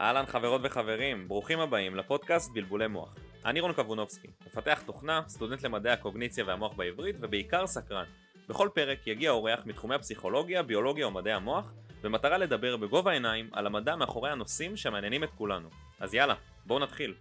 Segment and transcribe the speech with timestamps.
[0.00, 3.14] אהלן חברות וחברים, ברוכים הבאים לפודקאסט בלבולי מוח.
[3.44, 8.04] אני רון קבונובסקי, מפתח תוכנה, סטודנט למדעי הקוגניציה והמוח בעברית ובעיקר סקרן.
[8.48, 13.96] בכל פרק יגיע אורח מתחומי הפסיכולוגיה, ביולוגיה ומדעי המוח, במטרה לדבר בגובה העיניים על המדע
[13.96, 15.68] מאחורי הנושאים שמעניינים את כולנו.
[16.00, 16.34] אז יאללה,
[16.66, 17.14] בואו נתחיל.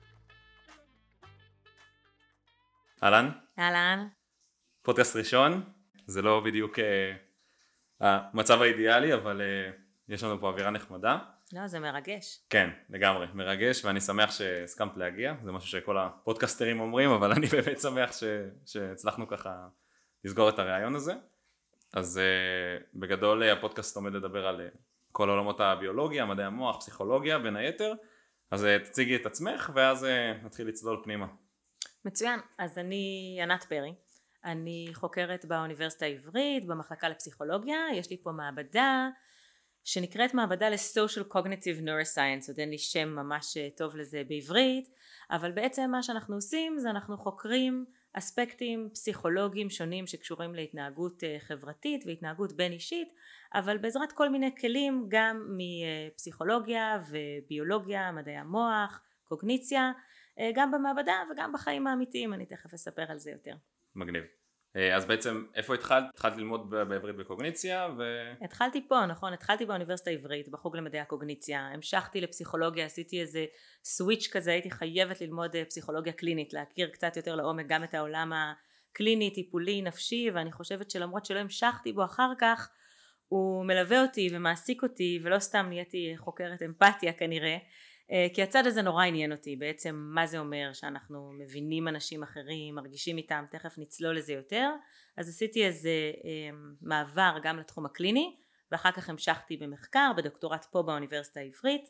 [3.04, 4.08] אהלן, אהלן.
[4.82, 5.64] פודקאסט ראשון,
[6.06, 7.14] זה לא בדיוק אה,
[8.00, 9.72] המצב האידיאלי, אבל אה,
[10.10, 11.18] יש לנו פה אווירה נחמדה.
[11.54, 12.40] לא, זה מרגש.
[12.50, 17.80] כן, לגמרי, מרגש, ואני שמח שהסכמת להגיע, זה משהו שכל הפודקסטרים אומרים, אבל אני באמת
[17.80, 18.24] שמח ש,
[18.66, 19.68] שהצלחנו ככה
[20.24, 21.14] לסגור את הרעיון הזה.
[21.94, 24.78] אז uh, בגדול uh, הפודקאסט עומד לדבר על uh,
[25.12, 27.94] כל עולמות הביולוגיה, מדעי המוח, פסיכולוגיה בין היתר,
[28.52, 31.28] אז uh, תציגי את עצמך ואז uh, נתחיל לצלול פנימה.
[32.06, 32.40] מצוין.
[32.58, 33.94] אז אני ענת פרי.
[34.46, 39.10] אני חוקרת באוניברסיטה העברית, במחלקה לפסיכולוגיה, יש לי פה מעבדה
[39.88, 44.90] שנקראת מעבדה ל-social cognitive neuroscience, עוד אין לי שם ממש טוב לזה בעברית,
[45.32, 52.54] אבל בעצם מה שאנחנו עושים זה אנחנו חוקרים אספקטים פסיכולוגיים שונים שקשורים להתנהגות חברתית והתנהגות
[52.54, 53.08] בין אישית,
[53.54, 59.92] אבל בעזרת כל מיני כלים גם מפסיכולוגיה וביולוגיה, מדעי המוח, קוגניציה,
[60.56, 63.56] גם במעבדה וגם בחיים האמיתיים, אני תכף אספר על זה יותר.
[63.96, 64.24] מגניב.
[64.96, 66.04] אז בעצם איפה התחלת?
[66.14, 68.04] התחלת ללמוד בעברית בקוגניציה ו...
[68.42, 73.46] התחלתי פה נכון התחלתי באוניברסיטה העברית בחוג למדעי הקוגניציה המשכתי לפסיכולוגיה עשיתי איזה
[73.84, 79.34] סוויץ' כזה הייתי חייבת ללמוד פסיכולוגיה קלינית להכיר קצת יותר לעומק גם את העולם הקליני
[79.34, 82.70] טיפולי נפשי ואני חושבת שלמרות שלא המשכתי בו אחר כך
[83.28, 87.58] הוא מלווה אותי ומעסיק אותי ולא סתם נהייתי חוקרת אמפתיה כנראה אה,
[88.34, 89.56] כי הצד הזה נורא עניין אותי.
[89.56, 90.70] בעצם מה זה אומר?
[90.74, 94.70] שאנחנו מבינים אנשים אחרים מרגישים איתם תכף נצלול לזה יותר.
[95.18, 95.90] אז עשיתי איזה
[96.26, 98.36] אה, מעבר גם לתחום הקליני
[98.72, 101.90] ואחר כך המשכתי במחקר בדוקטורט פה באוניברסיטה העברית.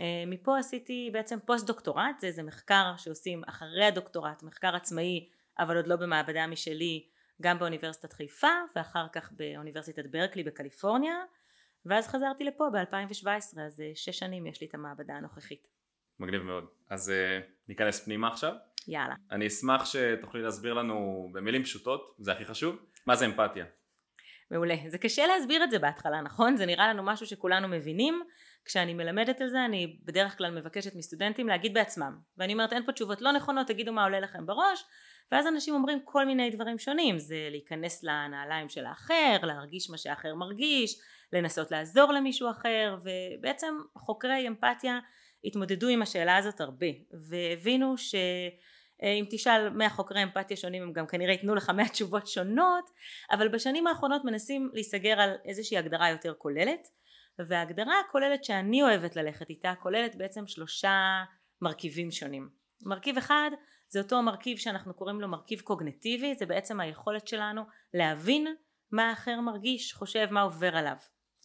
[0.00, 5.76] אה, מפה עשיתי בעצם פוסט דוקטורט זה איזה מחקר שעושים אחרי הדוקטורט מחקר עצמאי אבל
[5.76, 7.06] עוד לא במעבדה משלי
[7.42, 11.16] גם באוניברסיטת חיפה ואחר כך באוניברסיטת ברקלי בקליפורניה
[11.88, 13.28] ואז חזרתי לפה ב-2017
[13.60, 15.68] אז אה, שש שנים יש לי את המעבדה הנוכחית.
[16.20, 16.64] מגניב מאוד.
[16.90, 18.54] אז uh, ניכנס פנימה עכשיו.
[18.88, 19.14] יאללה.
[19.30, 22.76] אני אשמח שתוכלי להסביר לנו במילים פשוטות, זה הכי חשוב,
[23.06, 23.64] מה זה אמפתיה.
[24.50, 24.74] מעולה.
[24.88, 26.56] זה קשה להסביר את זה בהתחלה, נכון?
[26.56, 28.22] זה נראה לנו משהו שכולנו מבינים.
[28.66, 32.18] כשאני מלמדת על זה אני בדרך כלל מבקשת מסטודנטים להגיד בעצמם.
[32.38, 34.84] ואני אומרת אין פה תשובות לא נכונות, תגידו מה עולה לכם בראש.
[35.32, 37.18] ואז אנשים אומרים כל מיני דברים שונים.
[37.18, 41.00] זה להיכנס לנעליים של האחר, להרגיש מה שהאחר מרגיש,
[41.32, 44.98] לנסות לעזור למישהו אחר ובעצם חוקרי אמפתיה
[45.44, 46.86] התמודדו עם השאלה הזאת הרבה
[47.28, 52.90] והבינו שאם תשאל 100 חוקרי אמפתיה שונים הם גם כנראה ייתנו לך 100 תשובות שונות
[53.30, 56.88] אבל בשנים האחרונות מנסים להיסגר על איזושהי הגדרה יותר כוללת
[57.38, 61.24] וההגדרה הכוללת שאני אוהבת ללכת איתה כוללת בעצם שלושה
[61.60, 62.48] מרכיבים שונים
[62.82, 63.50] מרכיב אחד
[63.88, 67.62] זה אותו מרכיב שאנחנו קוראים לו מרכיב קוגנטיבי זה בעצם היכולת שלנו
[67.94, 68.46] להבין
[68.92, 70.96] מה האחר מרגיש, חושב, מה עובר עליו.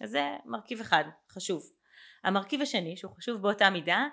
[0.01, 1.63] אז זה מרכיב אחד, חשוב.
[2.23, 4.07] המרכיב השני, שהוא חשוב באותה מידה,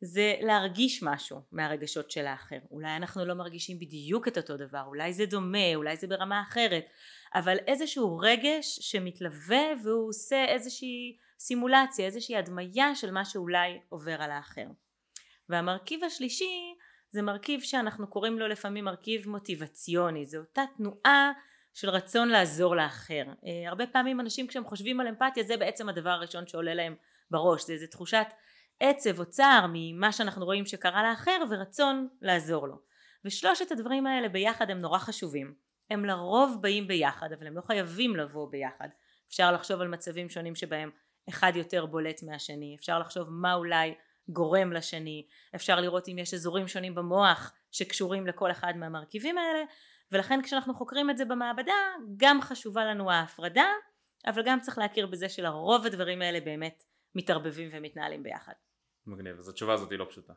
[0.00, 2.58] זה להרגיש משהו מהרגשות של האחר.
[2.70, 6.84] אולי אנחנו לא מרגישים בדיוק את אותו דבר, אולי זה דומה, אולי זה ברמה אחרת,
[7.34, 14.30] אבל איזשהו רגש שמתלווה והוא עושה איזושהי סימולציה, איזושהי הדמיה של מה שאולי עובר על
[14.30, 14.66] האחר.
[15.48, 16.74] והמרכיב השלישי
[17.10, 21.32] זה מרכיב שאנחנו קוראים לו לפעמים מרכיב מוטיבציוני, זו אותה תנועה
[21.74, 23.22] של רצון לעזור לאחר.
[23.46, 26.94] אה, הרבה פעמים אנשים כשהם חושבים על אמפתיה זה בעצם הדבר הראשון שעולה להם
[27.30, 28.26] בראש, זה איזה תחושת
[28.80, 32.78] עצב או צער ממה שאנחנו רואים שקרה לאחר ורצון לעזור לו.
[33.24, 35.54] ושלושת הדברים האלה ביחד הם נורא חשובים.
[35.90, 38.88] הם לרוב באים ביחד אבל הם לא חייבים לבוא ביחד.
[39.28, 40.90] אפשר לחשוב על מצבים שונים שבהם
[41.28, 43.94] אחד יותר בולט מהשני, אפשר לחשוב מה אולי
[44.28, 49.62] גורם לשני, אפשר לראות אם יש אזורים שונים במוח שקשורים לכל אחד מהמרכיבים האלה
[50.12, 51.72] ולכן כשאנחנו חוקרים את זה במעבדה
[52.16, 53.66] גם חשובה לנו ההפרדה
[54.26, 56.82] אבל גם צריך להכיר בזה שלרוב הדברים האלה באמת
[57.14, 58.52] מתערבבים ומתנהלים ביחד.
[59.06, 60.32] מגניב, אז התשובה הזאת היא לא פשוטה.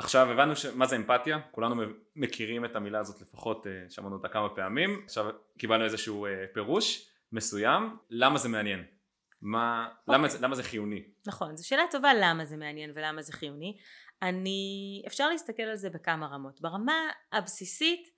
[0.00, 0.66] עכשיו הבנו ש...
[0.66, 1.82] מה זה אמפתיה, כולנו
[2.16, 5.26] מכירים את המילה הזאת לפחות, אה, שמענו אותה כמה פעמים, עכשיו
[5.58, 8.84] קיבלנו איזשהו אה, פירוש מסוים, למה זה מעניין?
[9.42, 10.12] מה, okay.
[10.12, 10.38] למה, אוקיי.
[10.38, 11.02] זה, למה זה חיוני?
[11.26, 13.76] נכון, זו שאלה טובה למה זה מעניין ולמה זה חיוני.
[14.22, 16.60] אני, אפשר להסתכל על זה בכמה רמות.
[16.60, 16.94] ברמה
[17.32, 18.08] הבסיסית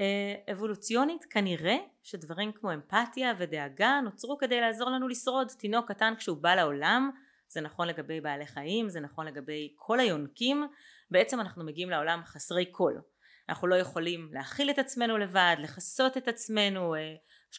[0.00, 6.36] אה, אבולוציונית כנראה שדברים כמו אמפתיה ודאגה נוצרו כדי לעזור לנו לשרוד תינוק קטן כשהוא
[6.36, 7.10] בא לעולם
[7.48, 10.66] זה נכון לגבי בעלי חיים זה נכון לגבי כל היונקים
[11.10, 13.00] בעצם אנחנו מגיעים לעולם חסרי קול
[13.48, 17.14] אנחנו לא יכולים להכיל את עצמנו לבד לכסות את עצמנו אה,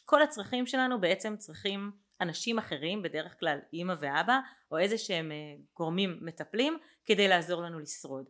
[0.05, 1.91] כל הצרכים שלנו בעצם צריכים
[2.21, 4.39] אנשים אחרים, בדרך כלל אימא ואבא,
[4.71, 5.37] או איזה שהם אה,
[5.75, 8.25] גורמים מטפלים, כדי לעזור לנו לשרוד.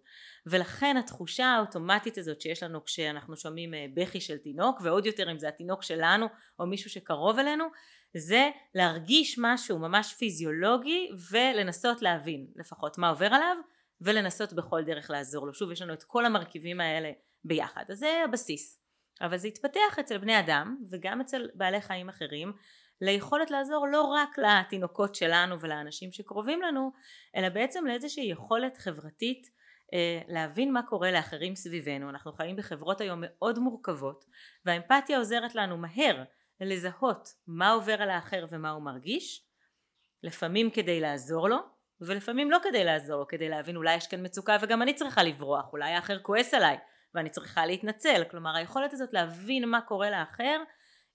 [0.46, 5.40] ולכן התחושה האוטומטית הזאת שיש לנו כשאנחנו שומעים אה, בכי של תינוק, ועוד יותר אם
[5.40, 6.26] זה התינוק שלנו,
[6.60, 7.66] או מישהו שקרוב אלינו,
[8.18, 13.58] זה להרגיש משהו ממש פיזיולוגי ולנסות להבין לפחות מה עובר עליו
[14.02, 15.54] ולנסות בכל דרך לעזור לו.
[15.54, 17.12] שוב יש לנו את כל המרכיבים האלה
[17.44, 17.84] ביחד.
[17.90, 18.88] אז זה הבסיס.
[19.22, 22.54] אבל זה התפתח אצל בני אדם וגם אצל בעלי חיים אחרים
[23.02, 26.92] ליכולת לעזור לא רק לתינוקות שלנו ולאנשים שקרובים לנו
[27.36, 29.48] אלא בעצם לאיזושהי יכולת חברתית
[29.94, 34.26] אה, להבין מה קורה לאחרים סביבנו אנחנו חיים בחברות היום מאוד מורכבות
[34.66, 36.24] והאמפתיה עוזרת לנו מהר
[36.62, 39.48] לזהות מה עובר על האחר ומה הוא מרגיש
[40.24, 41.58] לפעמים כדי לעזור לו
[42.02, 45.92] ולפעמים לא כדי לעזור כדי להבין אולי יש כאן מצוקה וגם אני צריכה לברוח אולי
[45.92, 46.78] האחר כועס עליי
[47.16, 48.24] ואני צריכה להתנצל.
[48.32, 50.64] כלומר היכולת הזאת להבין מה קורה לאחר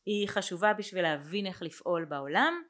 [0.07, 2.63] היא חשובה בשביל להבין איך לפעול בעולם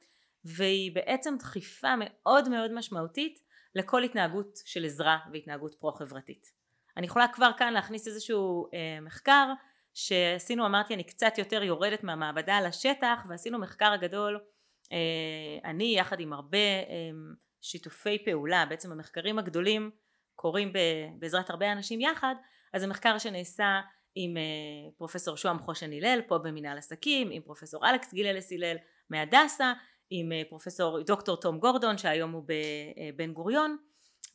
[0.44, 3.38] והיא בעצם דחיפה מאוד מאוד משמעותית
[3.74, 6.46] לכל התנהגות של עזרה והתנהגות פרו חברתית
[6.96, 9.52] אני יכולה כבר כאן להכניס איזשהו אה, מחקר
[9.94, 14.40] שעשינו אמרתי אני קצת יותר יורדת מהמעבדה לשטח ועשינו מחקר גדול
[14.92, 17.10] אה, אני יחד עם הרבה אה,
[17.62, 19.90] שיתופי פעולה בעצם המחקרים הגדולים
[20.34, 20.72] קורים
[21.18, 22.34] בעזרת הרבה אנשים יחד
[22.74, 23.80] אז המחקר שנעשה
[24.14, 24.42] עם אה,
[24.96, 28.76] פרופסור שוהם חושן הלל פה במנהל עסקים עם פרופסור אלכס גיללס הלל
[29.10, 29.72] מהדסה
[30.10, 33.76] עם פרופסור דוקטור תום גורדון שהיום הוא בבן גוריון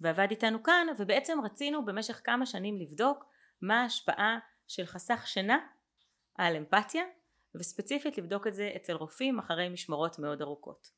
[0.01, 3.25] ועבד איתנו כאן ובעצם רצינו במשך כמה שנים לבדוק
[3.61, 5.57] מה ההשפעה של חסך שינה
[6.37, 7.03] על אמפתיה
[7.55, 10.91] וספציפית לבדוק את זה אצל רופאים אחרי משמרות מאוד ארוכות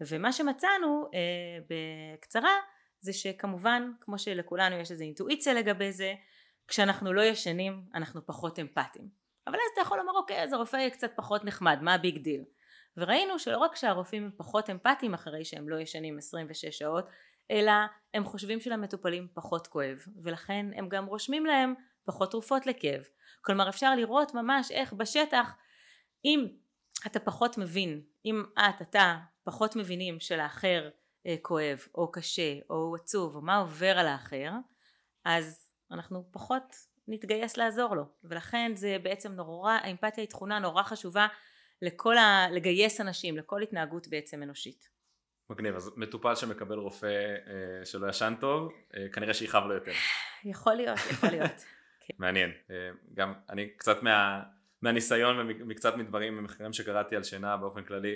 [0.00, 2.56] ומה שמצאנו אה, בקצרה
[3.00, 6.14] זה שכמובן כמו שלכולנו יש איזו אינטואיציה לגבי זה
[6.68, 9.08] כשאנחנו לא ישנים אנחנו פחות אמפתיים.
[9.46, 12.18] אבל אז אתה יכול לומר אוקיי אז הרופא יהיה קצת פחות נחמד מה ה big
[12.18, 12.44] deal?
[12.96, 17.08] וראינו שלא רק שהרופאים הם פחות אמפתיים אחרי שהם לא ישנים 26 שעות
[17.50, 17.72] אלא
[18.14, 21.74] הם חושבים שלמטופלים פחות כואב ולכן הם גם רושמים להם
[22.04, 23.02] פחות תרופות לכאב.
[23.42, 25.56] כלומר אפשר לראות ממש איך בשטח
[26.24, 26.46] אם
[27.06, 30.90] אתה פחות מבין אם את אתה פחות מבינים שלאחר
[31.26, 34.50] אה, כואב או קשה או עצוב או מה עובר על האחר
[35.24, 36.76] אז אנחנו פחות
[37.08, 41.26] נתגייס לעזור לו ולכן זה בעצם נורא האמפתיה היא תכונה נורא חשובה
[41.82, 42.46] לכל ה...
[42.50, 44.94] לגייס אנשים לכל התנהגות בעצם אנושית
[45.50, 49.92] מגניב, אז מטופל שמקבל רופא אה, שלא ישן טוב, אה, כנראה שיכאב לו יותר.
[50.44, 51.64] יכול להיות, יכול להיות.
[52.06, 52.14] כן.
[52.18, 52.52] מעניין.
[52.70, 54.42] אה, גם אני קצת מה,
[54.82, 58.14] מהניסיון ומקצת מדברים ממחקרים שקראתי על שינה באופן כללי,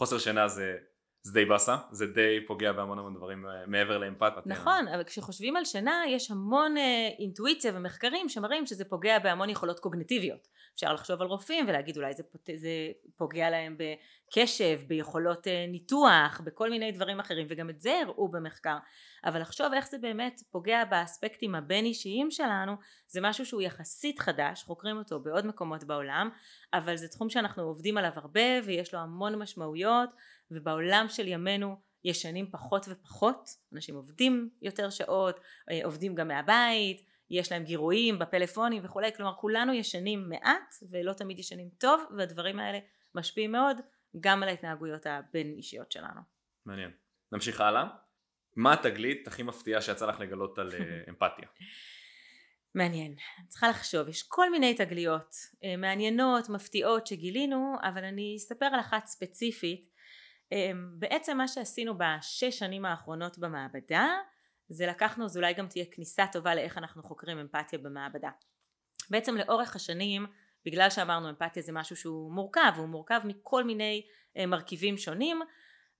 [0.00, 0.76] חוסר שינה זה
[1.22, 4.42] זה די באסה, זה די פוגע בהמון המון דברים אה, מעבר לאמפתיה.
[4.46, 9.80] נכון, אבל כשחושבים על שינה יש המון אה, אינטואיציה ומחקרים שמראים שזה פוגע בהמון יכולות
[9.80, 10.48] קוגניטיביות.
[10.74, 12.22] אפשר לחשוב על רופאים ולהגיד אולי זה,
[12.56, 12.70] זה
[13.16, 18.76] פוגע להם בקשב, ביכולות אה, ניתוח, בכל מיני דברים אחרים וגם את זה הראו במחקר.
[19.24, 22.72] אבל לחשוב איך זה באמת פוגע באספקטים הבין אישיים שלנו
[23.08, 26.30] זה משהו שהוא יחסית חדש, חוקרים אותו בעוד מקומות בעולם,
[26.74, 30.10] אבל זה תחום שאנחנו עובדים עליו הרבה ויש לו המון משמעויות
[30.50, 35.40] ובעולם של ימינו ישנים פחות ופחות, אנשים עובדים יותר שעות,
[35.70, 41.38] אה, עובדים גם מהבית, יש להם גירויים בפלאפונים וכולי, כלומר כולנו ישנים מעט ולא תמיד
[41.38, 42.78] ישנים טוב והדברים האלה
[43.14, 43.76] משפיעים מאוד
[44.20, 46.20] גם על ההתנהגויות הבין אישיות שלנו.
[46.66, 46.90] מעניין.
[47.32, 47.84] נמשיך הלאה.
[48.56, 51.48] מה התגלית הכי מפתיעה שיצא לך לגלות על אה, אמפתיה?
[52.74, 53.14] מעניין,
[53.48, 55.34] צריכה לחשוב, יש כל מיני תגליות
[55.64, 59.90] אה, מעניינות, מפתיעות שגילינו, אבל אני אספר על אחת ספציפית
[60.52, 64.08] אמ, בעצם מה שעשינו בשש שנים האחרונות במעבדה
[64.70, 68.30] זה לקחנו, זו אולי גם תהיה כניסה טובה לאיך אנחנו חוקרים אמפתיה במעבדה.
[69.10, 70.26] בעצם לאורך השנים,
[70.66, 75.40] בגלל שאמרנו אמפתיה זה משהו שהוא מורכב, הוא מורכב מכל מיני אה, מרכיבים שונים,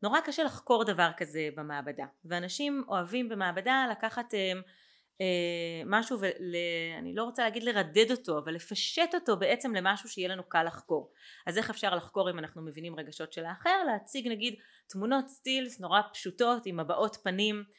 [0.02, 2.04] נורא קשה לחקור דבר כזה במעבדה.
[2.24, 4.62] ואנשים אוהבים במעבדה לקחת אמ,
[5.20, 10.42] אה, משהו ואני לא רוצה להגיד לרדד אותו אבל לפשט אותו בעצם למשהו שיהיה לנו
[10.48, 11.12] קל לחקור
[11.46, 14.54] אז איך אפשר לחקור אם אנחנו מבינים רגשות של האחר להציג נגיד
[14.86, 17.72] תמונות סטילס נורא פשוטות עם הבעות פנים אה,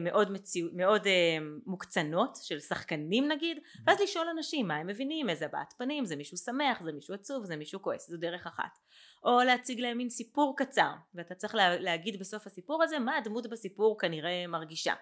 [0.00, 5.44] מאוד, מציאו, מאוד אה, מוקצנות של שחקנים נגיד ואז לשאול אנשים מה הם מבינים איזה
[5.44, 8.78] הבעת פנים זה מישהו שמח זה מישהו עצוב זה מישהו כועס זו דרך אחת
[9.24, 13.98] או להציג להם מין סיפור קצר ואתה צריך להגיד בסוף הסיפור הזה מה הדמות בסיפור
[14.00, 14.94] כנראה מרגישה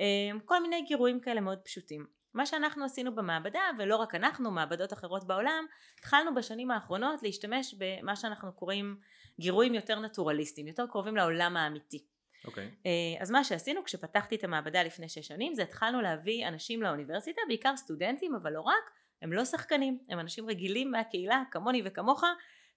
[0.00, 2.06] אמ, כל מיני גירויים כאלה מאוד פשוטים.
[2.34, 5.64] מה שאנחנו עשינו במעבדה ולא רק אנחנו מעבדות אחרות בעולם
[5.98, 8.96] התחלנו בשנים האחרונות להשתמש במה שאנחנו קוראים
[9.40, 12.06] גירויים יותר נטורליסטיים יותר קרובים לעולם האמיתי.
[12.44, 12.46] Okay.
[12.46, 12.70] אוקיי.
[12.86, 17.40] אה, אז מה שעשינו כשפתחתי את המעבדה לפני שש שנים זה התחלנו להביא אנשים לאוניברסיטה
[17.48, 18.90] בעיקר סטודנטים אבל לא רק
[19.22, 22.24] הם לא שחקנים הם אנשים רגילים מהקהילה כמוני וכמוך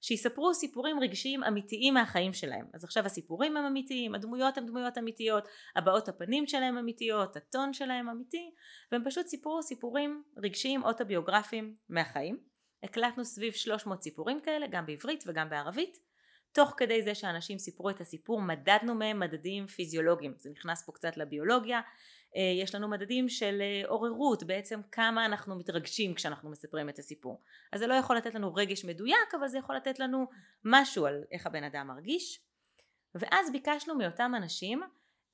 [0.01, 2.65] שיספרו סיפורים רגשיים אמיתיים מהחיים שלהם.
[2.73, 8.09] אז עכשיו הסיפורים הם אמיתיים, הדמויות הן דמויות אמיתיות, הבעות הפנים שלהם אמיתיות, הטון שלהם
[8.09, 8.51] אמיתי,
[8.91, 12.37] והם פשוט סיפרו סיפורים רגשיים אוטוביוגרפיים מהחיים.
[12.83, 16.06] הקלטנו סביב 300 סיפורים כאלה, גם בעברית וגם בערבית.
[16.57, 21.17] תוך כדי זה שאנשים סיפרו את הסיפור מדדנו מהם מדדים פיזיולוגיים, זה נכנס פה קצת
[21.17, 21.81] לביולוגיה,
[22.35, 27.41] אה, יש לנו מדדים של אה, עוררות, בעצם כמה אנחנו מתרגשים כשאנחנו מספרים את הסיפור.
[27.73, 30.27] אז זה לא יכול לתת לנו רגש מדויק, אבל זה יכול לתת לנו
[30.65, 32.39] משהו על איך הבן אדם מרגיש.
[33.15, 34.81] ואז ביקשנו מאותם אנשים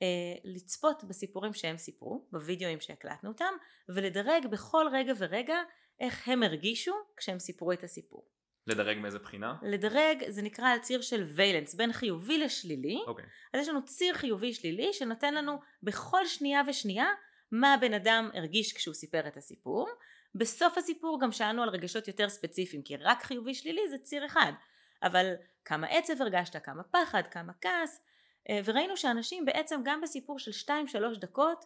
[0.01, 0.07] אה,
[0.43, 3.53] לצפות בסיפורים שהם סיפרו, בווידאוים שהקלטנו אותם,
[3.89, 5.57] ולדרג בכל רגע ורגע
[5.99, 8.32] איך הם הרגישו כשהם סיפרו את הסיפור.
[8.67, 9.55] לדרג מאיזה בחינה?
[9.61, 13.25] לדרג זה נקרא על ציר של ויילנס בין חיובי לשלילי אוקיי.
[13.25, 13.27] Okay.
[13.53, 17.07] אז יש לנו ציר חיובי שלילי שנותן לנו בכל שנייה ושנייה
[17.51, 19.89] מה הבן אדם הרגיש כשהוא סיפר את הסיפור
[20.35, 24.51] בסוף הסיפור גם שאלנו על רגשות יותר ספציפיים כי רק חיובי שלילי זה ציר אחד
[25.03, 25.33] אבל
[25.65, 28.01] כמה עצב הרגשת כמה פחד כמה כעס
[28.49, 30.71] אה, וראינו שאנשים בעצם גם בסיפור של
[31.15, 31.65] 2-3 דקות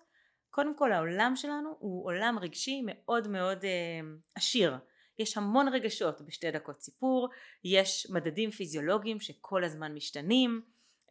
[0.49, 3.99] קודם כל העולם שלנו הוא עולם רגשי מאוד מאוד אה,
[4.35, 4.77] עשיר
[5.19, 7.29] יש המון רגשות בשתי דקות סיפור,
[7.63, 10.61] יש מדדים פיזיולוגיים שכל הזמן משתנים,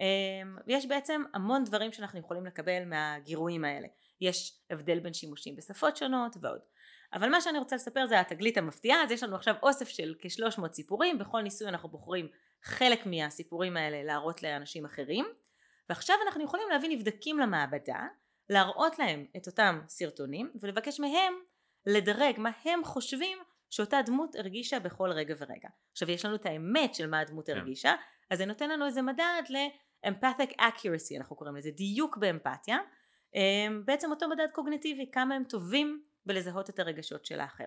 [0.00, 3.86] אמ, יש בעצם המון דברים שאנחנו יכולים לקבל מהגירויים האלה.
[4.20, 6.60] יש הבדל בין שימושים בשפות שונות ועוד.
[7.12, 10.72] אבל מה שאני רוצה לספר זה התגלית המפתיעה, אז יש לנו עכשיו אוסף של כ-300
[10.72, 12.28] סיפורים, בכל ניסוי אנחנו בוחרים
[12.62, 15.26] חלק מהסיפורים האלה להראות לאנשים אחרים,
[15.88, 18.06] ועכשיו אנחנו יכולים להביא נבדקים למעבדה,
[18.50, 21.34] להראות להם את אותם סרטונים ולבקש מהם
[21.86, 23.38] לדרג מה הם חושבים
[23.70, 25.68] שאותה דמות הרגישה בכל רגע ורגע.
[25.92, 27.56] עכשיו יש לנו את האמת של מה הדמות כן.
[27.56, 27.94] הרגישה,
[28.30, 32.78] אז זה נותן לנו איזה מדד ל-empathic accuracy אנחנו קוראים לזה, דיוק באמפתיה,
[33.34, 37.66] אמ, בעצם אותו מדד קוגנטיבי, כמה הם טובים בלזהות את הרגשות של האחר.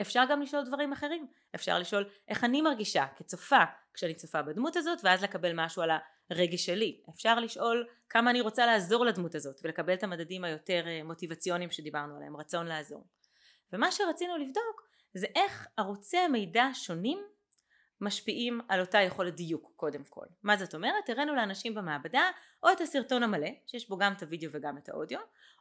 [0.00, 3.64] אפשר גם לשאול דברים אחרים, אפשר לשאול איך אני מרגישה כצופה
[3.94, 5.90] כשאני צופה בדמות הזאת ואז לקבל משהו על
[6.30, 11.00] הרגש שלי, אפשר לשאול כמה אני רוצה לעזור לדמות הזאת ולקבל את המדדים היותר אה,
[11.04, 13.04] מוטיבציוניים שדיברנו עליהם, רצון לעזור.
[13.74, 17.18] ומה שרצינו לבדוק זה איך ערוצי המידע השונים
[18.00, 20.26] משפיעים על אותה יכולת דיוק קודם כל.
[20.42, 21.08] מה זאת אומרת?
[21.08, 22.30] הראינו לאנשים במעבדה
[22.62, 25.18] או את הסרטון המלא שיש בו גם את הוידאו וגם את האודיו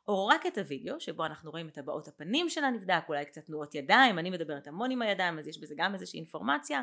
[0.08, 3.76] או רק את הוידאו שבו אנחנו רואים את הבעות הפנים של הנבדק אולי קצת תנועות
[3.76, 6.82] ידיים אני מדברת המון עם הידיים אז יש בזה גם איזושהי אינפורמציה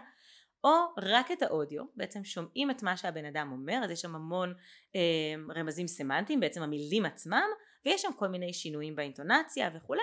[0.65, 4.55] או רק את האודיו בעצם שומעים את מה שהבן אדם אומר אז יש שם המון
[4.97, 7.49] אה, רמזים סמנטיים בעצם המילים עצמם
[7.85, 10.01] ויש שם כל מיני שינויים באינטונציה וכולי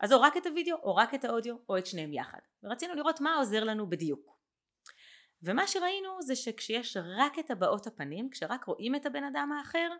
[0.00, 2.38] אז או רק את הוידאו או רק את האודיו או את שניהם יחד.
[2.62, 4.40] ורצינו לראות מה עוזר לנו בדיוק.
[5.42, 9.90] ומה שראינו זה שכשיש רק את הבעות הפנים כשרק רואים את הבן אדם האחר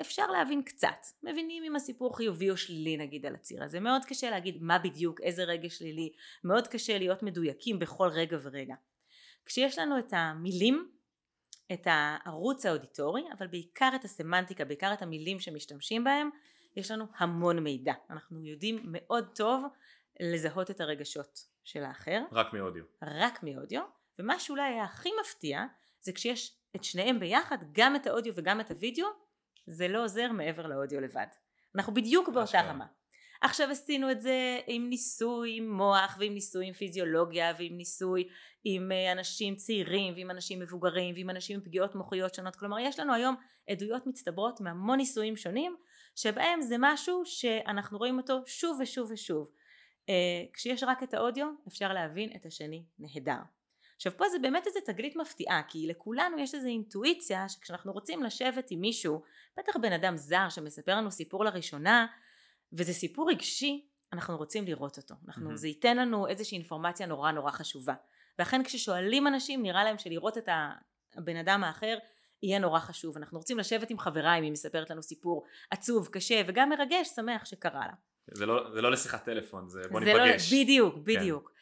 [0.00, 1.06] אפשר להבין קצת.
[1.22, 3.80] מבינים אם הסיפור חיובי או שלילי נגיד על הציר הזה.
[3.80, 6.12] מאוד קשה להגיד מה בדיוק איזה רגע שלילי.
[6.44, 8.74] מאוד קשה להיות מדויקים בכל רגע ורגע.
[9.44, 10.90] כשיש לנו את המילים
[11.72, 16.30] את הערוץ האודיטורי אבל בעיקר את הסמנטיקה בעיקר את המילים שמשתמשים בהם
[16.76, 19.64] יש לנו המון מידע, אנחנו יודעים מאוד טוב
[20.20, 22.22] לזהות את הרגשות של האחר.
[22.32, 22.84] רק מאודיו.
[23.02, 23.82] רק מאודיו,
[24.18, 25.64] ומה שאולי היה הכי מפתיע
[26.00, 29.06] זה כשיש את שניהם ביחד, גם את האודיו וגם את הוידאו,
[29.66, 31.26] זה לא עוזר מעבר לאודיו לבד.
[31.74, 32.86] אנחנו בדיוק באותה רמה.
[33.40, 38.28] עכשיו עשינו את זה עם ניסוי עם מוח ועם ניסוי עם פיזיולוגיה ועם ניסוי
[38.64, 43.00] עם אה, אנשים צעירים ועם אנשים מבוגרים ועם אנשים עם פגיעות מוחיות שונות כלומר יש
[43.00, 43.34] לנו היום
[43.70, 45.76] עדויות מצטברות מהמון ניסויים שונים
[46.16, 49.50] שבהם זה משהו שאנחנו רואים אותו שוב ושוב ושוב.
[50.06, 50.08] Uh,
[50.52, 53.38] כשיש רק את האודיו אפשר להבין את השני נהדר.
[53.96, 58.70] עכשיו פה זה באמת איזה תגלית מפתיעה כי לכולנו יש איזו אינטואיציה שכשאנחנו רוצים לשבת
[58.70, 59.22] עם מישהו
[59.58, 62.06] בטח בן אדם זר שמספר לנו סיפור לראשונה
[62.72, 65.56] וזה סיפור רגשי אנחנו רוצים לראות אותו אנחנו, mm-hmm.
[65.56, 67.94] זה ייתן לנו איזושהי אינפורמציה נורא נורא חשובה
[68.38, 70.48] ואכן כששואלים אנשים נראה להם שלראות את
[71.16, 71.98] הבן אדם האחר
[72.42, 73.16] יהיה נורא חשוב.
[73.16, 77.44] אנחנו רוצים לשבת עם חברה אם היא מספרת לנו סיפור עצוב, קשה וגם מרגש, שמח
[77.44, 77.92] שקרה לה.
[78.34, 80.52] זה לא, זה לא לשיחת טלפון, זה בוא זה לא- ניפגש.
[80.52, 80.94] לא, בדיוק.
[80.96, 81.48] בדיוק.
[81.50, 81.56] כן.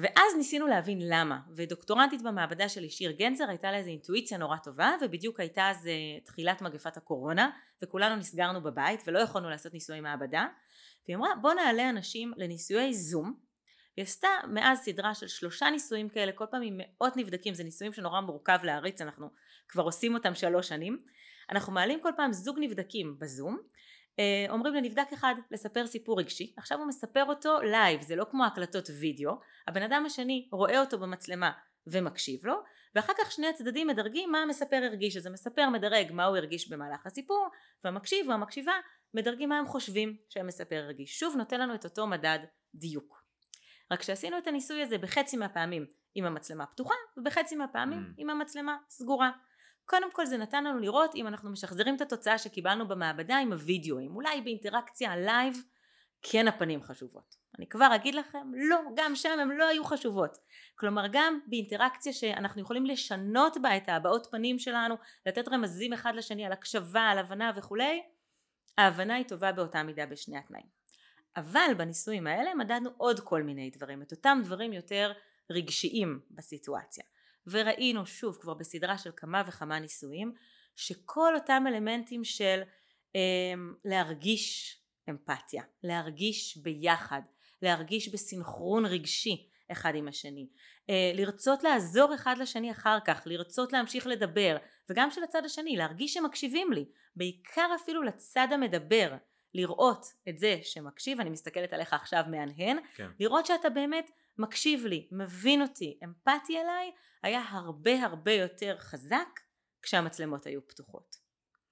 [0.00, 4.92] ואז ניסינו להבין למה, ודוקטורנטית במעבדה שלי שיר גנזר הייתה לה איזו אינטואיציה נורא טובה,
[5.00, 7.50] ובדיוק הייתה אז אה, תחילת מגפת הקורונה,
[7.82, 10.46] וכולנו נסגרנו בבית ולא יכולנו לעשות ניסויי מעבדה,
[11.06, 13.34] והיא אמרה בוא נעלה אנשים לניסויי זום,
[13.96, 17.92] היא עשתה מאז סדרה של שלושה ניסויים כאלה, כל פעם עם מאות נבדקים, זה ניסויים
[17.92, 19.30] שנורא מורכב להריץ, אנחנו
[19.68, 20.98] כבר עושים אותם שלוש שנים.
[21.50, 23.58] אנחנו מעלים כל פעם זוג נבדקים בזום,
[24.18, 28.44] אה, אומרים לנבדק אחד לספר סיפור רגשי, עכשיו הוא מספר אותו לייב, זה לא כמו
[28.44, 29.32] הקלטות וידאו,
[29.68, 31.50] הבן אדם השני רואה אותו במצלמה
[31.86, 32.54] ומקשיב לו,
[32.94, 37.06] ואחר כך שני הצדדים מדרגים מה המספר הרגיש, אז המספר מדרג מה הוא הרגיש במהלך
[37.06, 37.48] הסיפור,
[37.84, 38.72] והמקשיב והמקשיבה
[39.14, 41.18] מדרגים מה הם חושבים שהמספר הרגיש.
[41.18, 42.38] שוב נותן לנו את אותו מדד
[42.74, 43.24] דיוק.
[43.90, 48.14] רק שעשינו את הניסוי הזה בחצי מהפעמים עם המצלמה פתוחה ובחצי מהפעמים ממ.
[48.16, 49.30] עם המצלמה סגורה.
[49.86, 54.16] קודם כל זה נתן לנו לראות אם אנחנו משחזרים את התוצאה שקיבלנו במעבדה עם הווידאוים,
[54.16, 55.56] אולי באינטראקציה לייב
[56.22, 57.36] כן הפנים חשובות.
[57.58, 60.38] אני כבר אגיד לכם, לא, גם שם הן לא היו חשובות.
[60.74, 64.94] כלומר גם באינטראקציה שאנחנו יכולים לשנות בה את ההבעות פנים שלנו,
[65.26, 68.02] לתת רמזים אחד לשני על הקשבה, על הבנה וכולי,
[68.78, 70.66] ההבנה היא טובה באותה מידה בשני התנאים.
[71.36, 75.12] אבל בניסויים האלה מדדנו עוד כל מיני דברים, את אותם דברים יותר
[75.50, 77.04] רגשיים בסיטואציה.
[77.46, 80.32] וראינו שוב כבר בסדרה של כמה וכמה ניסויים
[80.76, 82.62] שכל אותם אלמנטים של
[83.16, 84.78] אה, להרגיש
[85.10, 87.22] אמפתיה, להרגיש ביחד,
[87.62, 90.48] להרגיש בסינכרון רגשי אחד עם השני,
[90.90, 94.56] אה, לרצות לעזור אחד לשני אחר כך, לרצות להמשיך לדבר,
[94.90, 96.84] וגם של הצד השני, להרגיש שמקשיבים לי,
[97.16, 99.16] בעיקר אפילו לצד המדבר,
[99.54, 103.10] לראות את זה שמקשיב, אני מסתכלת עליך עכשיו מהנהן, כן.
[103.20, 106.92] לראות שאתה באמת מקשיב לי, מבין אותי, אמפתי אליי,
[107.22, 109.40] היה הרבה הרבה יותר חזק
[109.82, 111.24] כשהמצלמות היו פתוחות.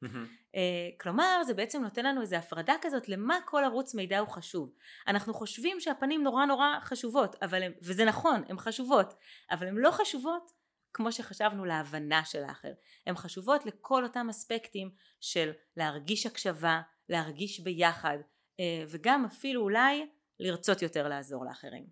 [0.05, 0.57] Mm-hmm.
[1.01, 4.73] כלומר זה בעצם נותן לנו איזו הפרדה כזאת למה כל ערוץ מידע הוא חשוב.
[5.07, 9.15] אנחנו חושבים שהפנים נורא נורא חשובות, אבל הם, וזה נכון, הן חשובות,
[9.51, 10.51] אבל הן לא חשובות
[10.95, 12.73] כמו שחשבנו להבנה של האחר.
[13.07, 16.81] הן חשובות לכל אותם אספקטים של להרגיש הקשבה,
[17.13, 18.19] להרגיש ביחד,
[18.61, 20.07] אה, וגם אפילו אולי
[20.41, 21.87] לרצות יותר לעזור לאחרים.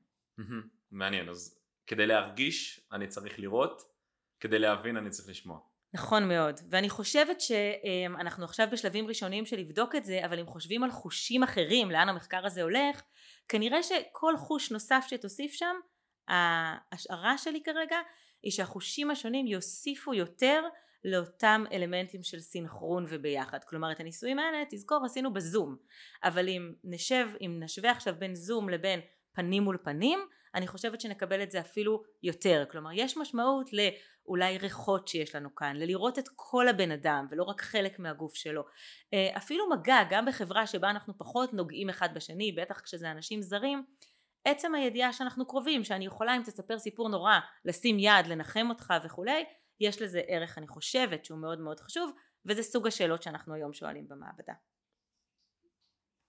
[0.91, 3.83] מעניין, אז כדי להרגיש אני צריך לראות,
[4.41, 5.59] כדי להבין אני צריך לשמוע.
[5.95, 10.85] נכון מאוד, ואני חושבת שאנחנו עכשיו בשלבים ראשוניים של לבדוק את זה, אבל אם חושבים
[10.85, 13.03] על חושים אחרים, לאן המחקר הזה הולך,
[13.49, 15.77] כנראה שכל חוש נוסף שתוסיף שם,
[16.29, 17.97] ההשערה שלי כרגע
[18.43, 20.63] היא שהחושים השונים יוסיפו יותר
[21.05, 23.65] לאותם אלמנטים של סינכרון וביחד.
[23.65, 25.77] כלומר את הניסויים האלה תזכור עשינו בזום,
[26.25, 29.01] אבל אם נשב, אם נשווה עכשיו בין זום לבין
[29.33, 30.19] פנים מול פנים,
[30.55, 32.65] אני חושבת שנקבל את זה אפילו יותר.
[32.71, 37.61] כלומר יש משמעות לאולי ריחות שיש לנו כאן, ללראות את כל הבן אדם ולא רק
[37.61, 38.65] חלק מהגוף שלו.
[39.15, 43.85] אה, אפילו מגע, גם בחברה שבה אנחנו פחות נוגעים אחד בשני, בטח כשזה אנשים זרים,
[44.45, 49.45] עצם הידיעה שאנחנו קרובים, שאני יכולה אם תספר סיפור נורא לשים יד, לנחם אותך וכולי,
[49.81, 52.13] יש לזה ערך אני חושבת שהוא מאוד מאוד חשוב
[52.47, 54.55] וזה סוג השאלות שאנחנו היום שואלים במעבדה.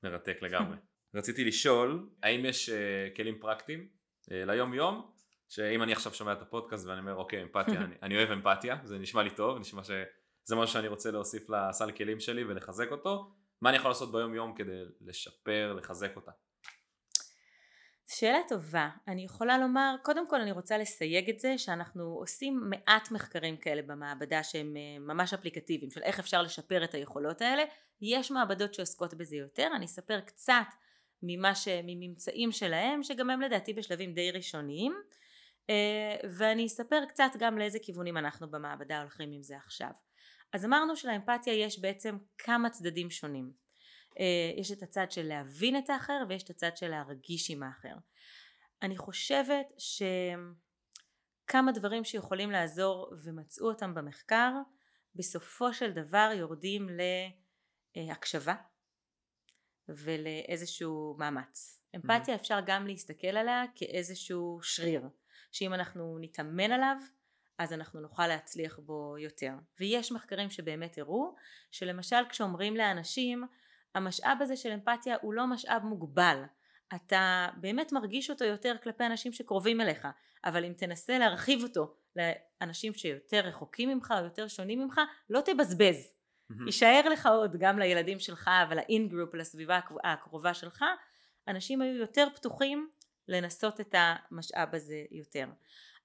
[0.03, 0.77] מרתק לגמרי.
[1.15, 3.89] רציתי לשאול האם יש uh, כלים פרקטיים
[4.23, 5.11] uh, ליום יום
[5.49, 8.99] שאם אני עכשיו שומע את הפודקאסט ואני אומר אוקיי אמפתיה אני, אני אוהב אמפתיה זה
[8.99, 13.69] נשמע לי טוב נשמע שזה משהו שאני רוצה להוסיף לסל כלים שלי ולחזק אותו מה
[13.69, 16.31] אני יכול לעשות ביום יום כדי לשפר לחזק אותה
[18.13, 18.89] שאלה טובה.
[19.07, 23.81] אני יכולה לומר, קודם כל אני רוצה לסייג את זה שאנחנו עושים מעט מחקרים כאלה
[23.81, 27.63] במעבדה שהם אה, ממש אפליקטיביים של איך אפשר לשפר את היכולות האלה.
[28.01, 30.67] יש מעבדות שעוסקות בזה יותר, אני אספר קצת
[31.23, 31.67] ממה ש...
[31.67, 34.93] מממצאים שלהם שגם הם לדעתי בשלבים די ראשוניים
[35.69, 39.91] אה, ואני אספר קצת גם לאיזה כיוונים אנחנו במעבדה הולכים עם זה עכשיו.
[40.53, 43.51] אז אמרנו שלאמפתיה יש בעצם כמה צדדים שונים.
[44.19, 47.95] אה, יש את הצד של להבין את האחר ויש את הצד של להרגיש עם האחר.
[48.81, 49.73] אני חושבת
[51.45, 54.51] שכמה דברים שיכולים לעזור ומצאו אותם במחקר
[55.15, 56.89] בסופו של דבר יורדים
[57.95, 58.55] להקשבה
[59.89, 61.81] ולאיזשהו מאמץ.
[61.95, 65.01] אמפתיה אפשר גם להסתכל עליה כאיזשהו שריר
[65.51, 66.97] שאם אנחנו נתאמן עליו
[67.57, 71.35] אז אנחנו נוכל להצליח בו יותר ויש מחקרים שבאמת הראו
[71.71, 73.43] שלמשל כשאומרים לאנשים
[73.95, 76.43] המשאב הזה של אמפתיה הוא לא משאב מוגבל.
[76.95, 80.07] אתה באמת מרגיש אותו יותר כלפי אנשים שקרובים אליך
[80.45, 86.13] אבל אם תנסה להרחיב אותו לאנשים שיותר רחוקים ממך או יותר שונים ממך לא תבזבז.
[86.65, 90.85] יישאר לך עוד גם לילדים שלך ול in-group לסביבה הקרובה שלך.
[91.47, 92.89] אנשים היו יותר פתוחים
[93.27, 95.47] לנסות את המשאב הזה יותר.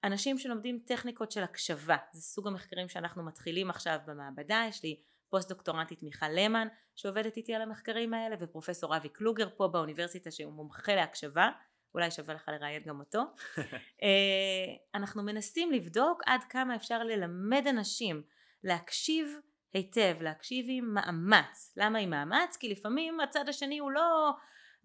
[0.03, 5.49] אנשים שלומדים טכניקות של הקשבה זה סוג המחקרים שאנחנו מתחילים עכשיו במעבדה יש לי פוסט
[5.49, 10.95] דוקטורנטית מיכל למן שעובדת איתי על המחקרים האלה ופרופסור אבי קלוגר פה באוניברסיטה שהוא מומחה
[10.95, 11.49] להקשבה
[11.93, 13.19] אולי שווה לך לראיין גם אותו
[14.03, 18.23] אה, אנחנו מנסים לבדוק עד כמה אפשר ללמד אנשים
[18.63, 19.37] להקשיב
[19.73, 22.57] היטב להקשיב עם מאמץ למה עם מאמץ?
[22.59, 24.31] כי לפעמים הצד השני הוא לא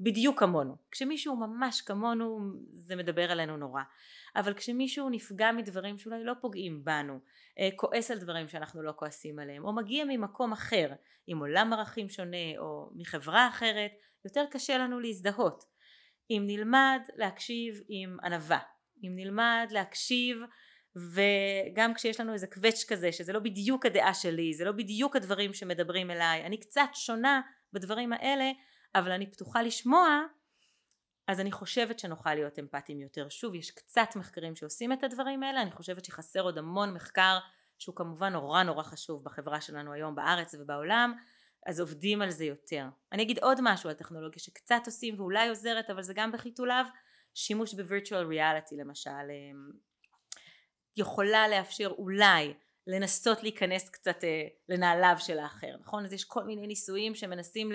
[0.00, 2.38] בדיוק כמונו כשמישהו ממש כמונו
[2.72, 3.82] זה מדבר עלינו נורא
[4.36, 7.18] אבל כשמישהו נפגע מדברים שאולי לא פוגעים בנו,
[7.58, 10.92] אה, כועס על דברים שאנחנו לא כועסים עליהם, או מגיע ממקום אחר,
[11.26, 13.90] עם עולם ערכים שונה, או מחברה אחרת,
[14.24, 15.64] יותר קשה לנו להזדהות.
[16.30, 18.58] אם נלמד להקשיב עם ענווה,
[19.04, 20.38] אם נלמד להקשיב
[20.96, 25.54] וגם כשיש לנו איזה קווץ' כזה שזה לא בדיוק הדעה שלי, זה לא בדיוק הדברים
[25.54, 27.40] שמדברים אליי, אני קצת שונה
[27.72, 28.50] בדברים האלה,
[28.94, 30.22] אבל אני פתוחה לשמוע
[31.28, 33.28] אז אני חושבת שנוכל להיות אמפתיים יותר.
[33.28, 37.38] שוב, יש קצת מחקרים שעושים את הדברים האלה, אני חושבת שחסר עוד המון מחקר
[37.78, 41.14] שהוא כמובן נורא נורא חשוב בחברה שלנו היום בארץ ובעולם,
[41.66, 42.86] אז עובדים על זה יותר.
[43.12, 46.84] אני אגיד עוד משהו על טכנולוגיה שקצת עושים ואולי עוזרת, אבל זה גם בחיתוליו,
[47.34, 49.72] שימוש בווירטואל ריאליטי למשל, אמ,
[50.96, 52.54] יכולה לאפשר אולי
[52.86, 56.04] לנסות להיכנס קצת אה, לנעליו של האחר, נכון?
[56.04, 57.72] אז יש כל מיני ניסויים שמנסים.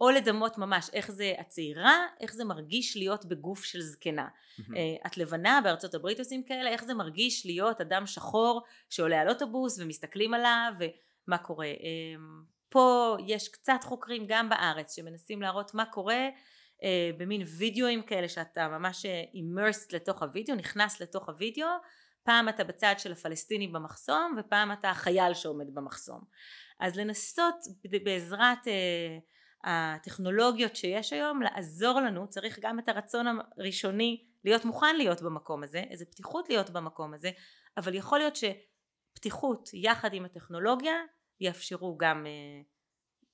[0.00, 4.28] או לדמות ממש איך זה הצעירה, איך זה מרגיש להיות בגוף של זקנה.
[4.28, 5.06] Mm-hmm.
[5.06, 9.78] את לבנה בארצות הברית עושים כאלה, איך זה מרגיש להיות אדם שחור שעולה על אוטובוס
[9.78, 11.66] ומסתכלים עליו ומה קורה.
[11.66, 16.28] אמ, פה יש קצת חוקרים גם בארץ שמנסים להראות מה קורה
[16.82, 21.68] אה, במין וידאוים כאלה שאתה ממש אימרסט לתוך הוידאו, נכנס לתוך הוידאו,
[22.22, 26.20] פעם אתה בצד של הפלסטינים במחסום ופעם אתה החייל שעומד במחסום.
[26.80, 27.54] אז לנסות
[28.04, 29.18] בעזרת אה,
[29.64, 35.78] הטכנולוגיות שיש היום לעזור לנו צריך גם את הרצון הראשוני להיות מוכן להיות במקום הזה
[35.90, 37.30] איזה פתיחות להיות במקום הזה
[37.76, 40.94] אבל יכול להיות שפתיחות יחד עם הטכנולוגיה
[41.40, 42.64] יאפשרו גם uh,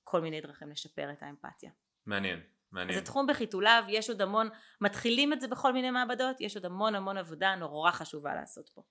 [0.03, 1.71] כל מיני דרכים לשפר את האמפתיה.
[2.05, 2.39] מעניין,
[2.71, 2.99] מעניין.
[2.99, 4.49] זה תחום בחיתוליו, יש עוד המון,
[4.81, 8.83] מתחילים את זה בכל מיני מעבדות, יש עוד המון המון עבודה נורא חשובה לעשות פה.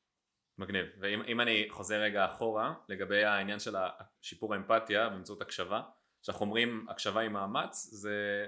[0.58, 3.74] מגניב, ואם אני חוזר רגע אחורה לגבי העניין של
[4.22, 5.82] שיפור האמפתיה באמצעות הקשבה,
[6.26, 8.46] כשאנחנו אומרים הקשבה עם מאמץ זה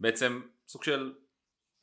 [0.00, 1.14] בעצם סוג של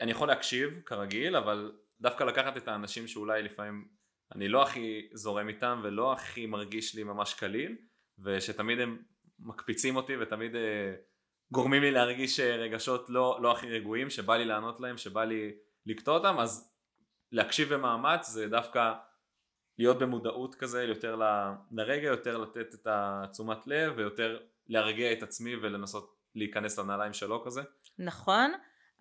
[0.02, 1.72] אני יכול להקשיב כרגיל אבל
[2.02, 3.88] דווקא לקחת את האנשים שאולי לפעמים
[4.36, 7.78] אני לא הכי זורם איתם ולא הכי מרגיש לי ממש קליל
[8.24, 9.04] ושתמיד הם
[9.40, 10.94] מקפיצים אותי ותמיד אה,
[11.52, 15.52] גורמים לי להרגיש אה, רגשות לא, לא הכי רגועים שבא לי לענות להם שבא לי
[15.86, 16.74] לקטוע אותם אז
[17.32, 18.94] להקשיב במאמץ זה דווקא
[19.78, 21.16] להיות במודעות כזה יותר
[21.72, 27.62] לרגע יותר לתת את התשומת לב ויותר להרגיע את עצמי ולנסות להיכנס לנעליים שלו כזה?
[28.00, 28.52] נכון,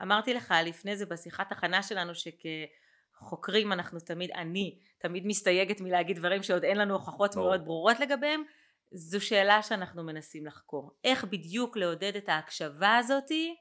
[0.03, 6.43] אמרתי לך לפני זה בשיחת הכנה שלנו שכחוקרים אנחנו תמיד, אני תמיד מסתייגת מלהגיד דברים
[6.43, 7.49] שעוד אין לנו הוכחות ברור.
[7.49, 8.43] מאוד ברורות לגביהם,
[8.93, 10.91] זו שאלה שאנחנו מנסים לחקור.
[11.05, 13.57] איך בדיוק לעודד את ההקשבה הזאתי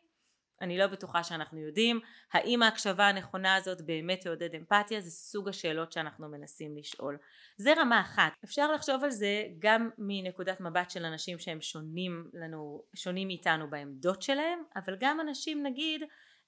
[0.62, 2.00] אני לא בטוחה שאנחנו יודעים.
[2.34, 5.02] האם ההקשבה הנכונה הזאת באמת תעודד אמפתיה?
[5.02, 7.18] זה סוג השאלות שאנחנו מנסים לשאול.
[7.58, 8.34] זה רמה אחת.
[8.44, 14.22] אפשר לחשוב על זה גם מנקודת מבט של אנשים שהם שונים לנו שונים מאיתנו בעמדות
[14.22, 16.04] שלהם אבל גם אנשים נגיד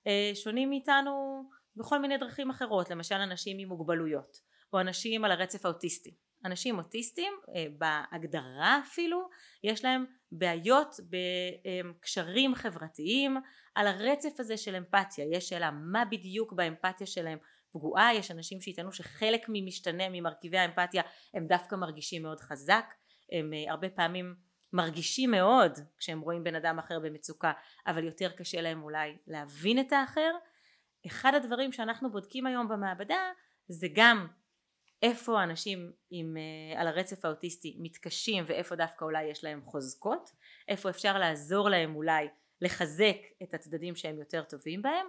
[0.07, 1.43] אה, שונים מאיתנו
[1.75, 2.89] בכל מיני דרכים אחרות.
[2.89, 4.37] למשל אנשים עם מוגבלויות
[4.73, 6.15] או אנשים על הרצף האוטיסטי.
[6.45, 9.29] אנשים אוטיסטים אה, בהגדרה אפילו
[9.63, 13.37] יש להם בעיות בקשרים חברתיים
[13.75, 15.25] על הרצף הזה של אמפתיה.
[15.31, 17.37] יש שאלה מה בדיוק באמפתיה שלהם
[17.71, 22.85] פגועה יש אנשים שיטענו שחלק ממשתנה ממרכיבי האמפתיה הם דווקא מרגישים מאוד חזק.
[23.31, 24.35] הם אה, הרבה פעמים
[24.73, 27.51] מרגישים מאוד כשהם רואים בן אדם אחר במצוקה
[27.87, 30.31] אבל יותר קשה להם אולי להבין את האחר.
[31.07, 33.31] אחד הדברים שאנחנו בודקים היום במעבדה
[33.67, 34.27] זה גם
[35.01, 40.31] איפה אנשים עם, uh, על הרצף האוטיסטי מתקשים ואיפה דווקא אולי יש להם חוזקות,
[40.67, 42.27] איפה אפשר לעזור להם אולי
[42.61, 45.07] לחזק את הצדדים שהם יותר טובים בהם,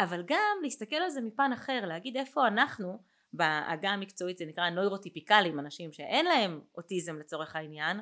[0.00, 2.98] אבל גם להסתכל על זה מפן אחר, להגיד איפה אנחנו,
[3.32, 8.00] בעגה המקצועית זה נקרא נוירוטיפיקלים, אנשים שאין להם אוטיזם לצורך העניין,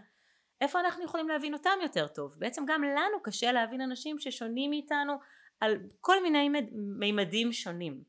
[0.60, 2.34] איפה אנחנו יכולים להבין אותם יותר טוב.
[2.38, 5.12] בעצם גם לנו קשה להבין אנשים ששונים מאיתנו
[5.60, 6.50] על כל מיני
[6.98, 8.02] מימדים שונים.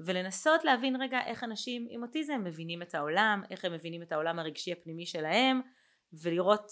[0.00, 4.38] ולנסות להבין רגע איך אנשים עם אוטיזם מבינים את העולם, איך הם מבינים את העולם
[4.38, 5.60] הרגשי הפנימי שלהם
[6.22, 6.70] ולראות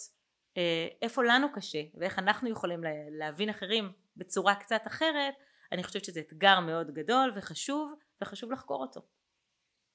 [0.57, 2.81] אה, איפה לנו קשה ואיך אנחנו יכולים
[3.19, 5.35] להבין אחרים בצורה קצת אחרת
[5.73, 9.01] אני חושבת שזה אתגר מאוד גדול וחשוב וחשוב לחקור אותו.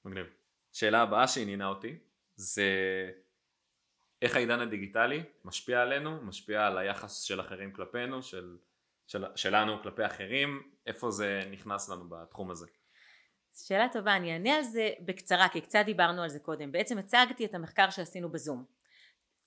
[0.04, 0.26] מגניב.
[0.72, 1.98] שאלה הבאה שעניינה אותי
[2.36, 2.70] זה
[4.22, 8.56] איך העידן הדיגיטלי משפיע עלינו, משפיע על היחס של אחרים כלפינו, של,
[9.06, 12.66] של, שלנו כלפי אחרים, איפה זה נכנס לנו בתחום הזה.
[13.54, 16.72] שאלה טובה, אני אענה על זה בקצרה כי קצת דיברנו על זה קודם.
[16.72, 18.64] בעצם הצגתי את המחקר שעשינו בזום.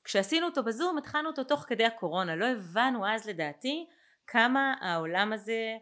[0.03, 3.87] כשעשינו אותו בזום התחלנו אותו תוך כדי הקורונה, לא הבנו אז לדעתי
[4.27, 5.77] כמה העולם הזה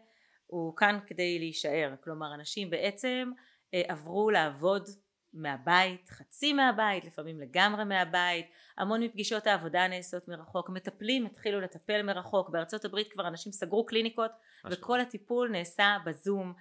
[0.46, 1.94] הוא כאן כדי להישאר.
[2.04, 3.30] כלומר אנשים בעצם
[3.74, 4.88] אה, עברו לעבוד
[5.34, 8.46] מהבית, חצי מהבית, לפעמים לגמרי מהבית,
[8.78, 14.30] המון מפגישות העבודה נעשות מרחוק, מטפלים התחילו לטפל מרחוק, בארצות הברית כבר אנשים סגרו קליניקות
[14.70, 16.54] וכל הטיפול נעשה בזום,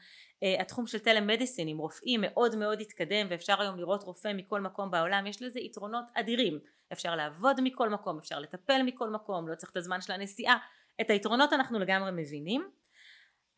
[0.59, 5.27] התחום של טלמדיסין עם רופאים מאוד מאוד התקדם ואפשר היום לראות רופא מכל מקום בעולם,
[5.27, 6.59] יש לזה יתרונות אדירים,
[6.93, 10.57] אפשר לעבוד מכל מקום, אפשר לטפל מכל מקום, לא צריך את הזמן של הנסיעה,
[11.01, 12.69] את היתרונות אנחנו לגמרי מבינים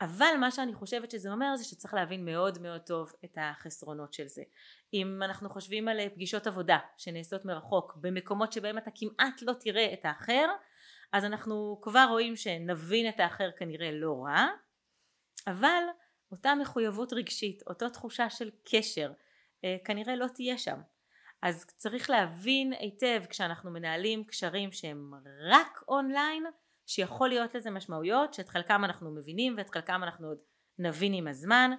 [0.01, 4.27] אבל מה שאני חושבת שזה אומר זה שצריך להבין מאוד מאוד טוב את החסרונות של
[4.27, 4.43] זה.
[4.93, 10.05] אם אנחנו חושבים על פגישות עבודה שנעשות מרחוק במקומות שבהם אתה כמעט לא תראה את
[10.05, 10.47] האחר
[11.13, 14.47] אז אנחנו כבר רואים שנבין את האחר כנראה לא רע
[15.47, 15.83] אבל
[16.31, 19.11] אותה מחויבות רגשית, אותה תחושה של קשר,
[19.63, 20.79] אה, כנראה לא תהיה שם.
[21.41, 25.11] אז צריך להבין היטב כשאנחנו מנהלים קשרים שהם
[25.51, 26.43] רק אונליין,
[26.85, 30.37] שיכול להיות לזה משמעויות שאת חלקם אנחנו מבינים ואת חלקם אנחנו עוד
[30.79, 31.71] נבין עם הזמן.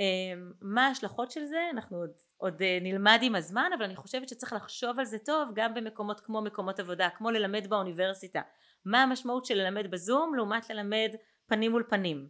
[0.00, 4.28] אמ, מה ההשלכות של זה אנחנו עוד, עוד אה, נלמד עם הזמן אבל אני חושבת
[4.28, 8.40] שצריך לחשוב על זה טוב גם במקומות כמו מקומות עבודה כמו ללמד באוניברסיטה
[8.84, 11.14] מה המשמעות של ללמד בזום לעומת ללמד
[11.46, 12.28] פנים מול פנים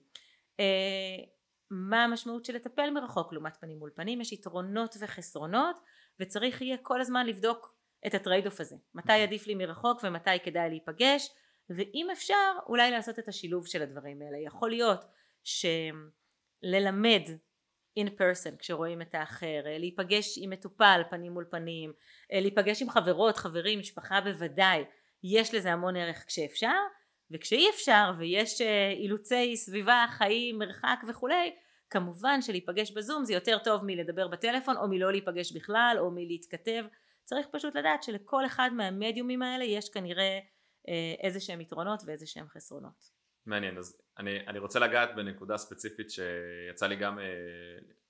[0.61, 0.65] אה,
[1.71, 3.33] מה המשמעות של לטפל מרחוק?
[3.33, 5.77] לעומת פנים מול פנים יש יתרונות וחסרונות
[6.21, 7.75] וצריך יהיה כל הזמן לבדוק
[8.07, 8.77] את ה trade-off הזה.
[8.95, 11.29] מתי עדיף לי מרחוק ומתי כדאי להיפגש
[11.71, 14.39] ואם אפשר אולי לעשות את השילוב של הדברים האלה.
[14.47, 15.05] יכול להיות
[15.45, 17.23] שללמד
[18.01, 21.93] in person כשרואים את האחר, להיפגש עם מטופל פנים מול פנים,
[22.33, 24.85] להיפגש עם חברות, חברים, משפחה בוודאי,
[25.25, 26.79] יש לזה המון ערך כשאפשר,
[27.31, 31.55] וכשאי אפשר ויש אה, אילוצי סביבה, חיים, מרחק וכולי,
[31.91, 36.85] כמובן שלהיפגש בזום זה יותר טוב מלדבר בטלפון או מלא להיפגש בכלל או מלהתכתב,
[37.25, 40.39] צריך פשוט לדעת שלכל אחד מהמדיומים האלה יש כנראה
[40.89, 43.17] אה, איזה שהם יתרונות ואיזה שהם חסרונות.
[43.47, 47.25] מעניין, אז אני, אני רוצה לגעת בנקודה ספציפית שיצא לי גם אה,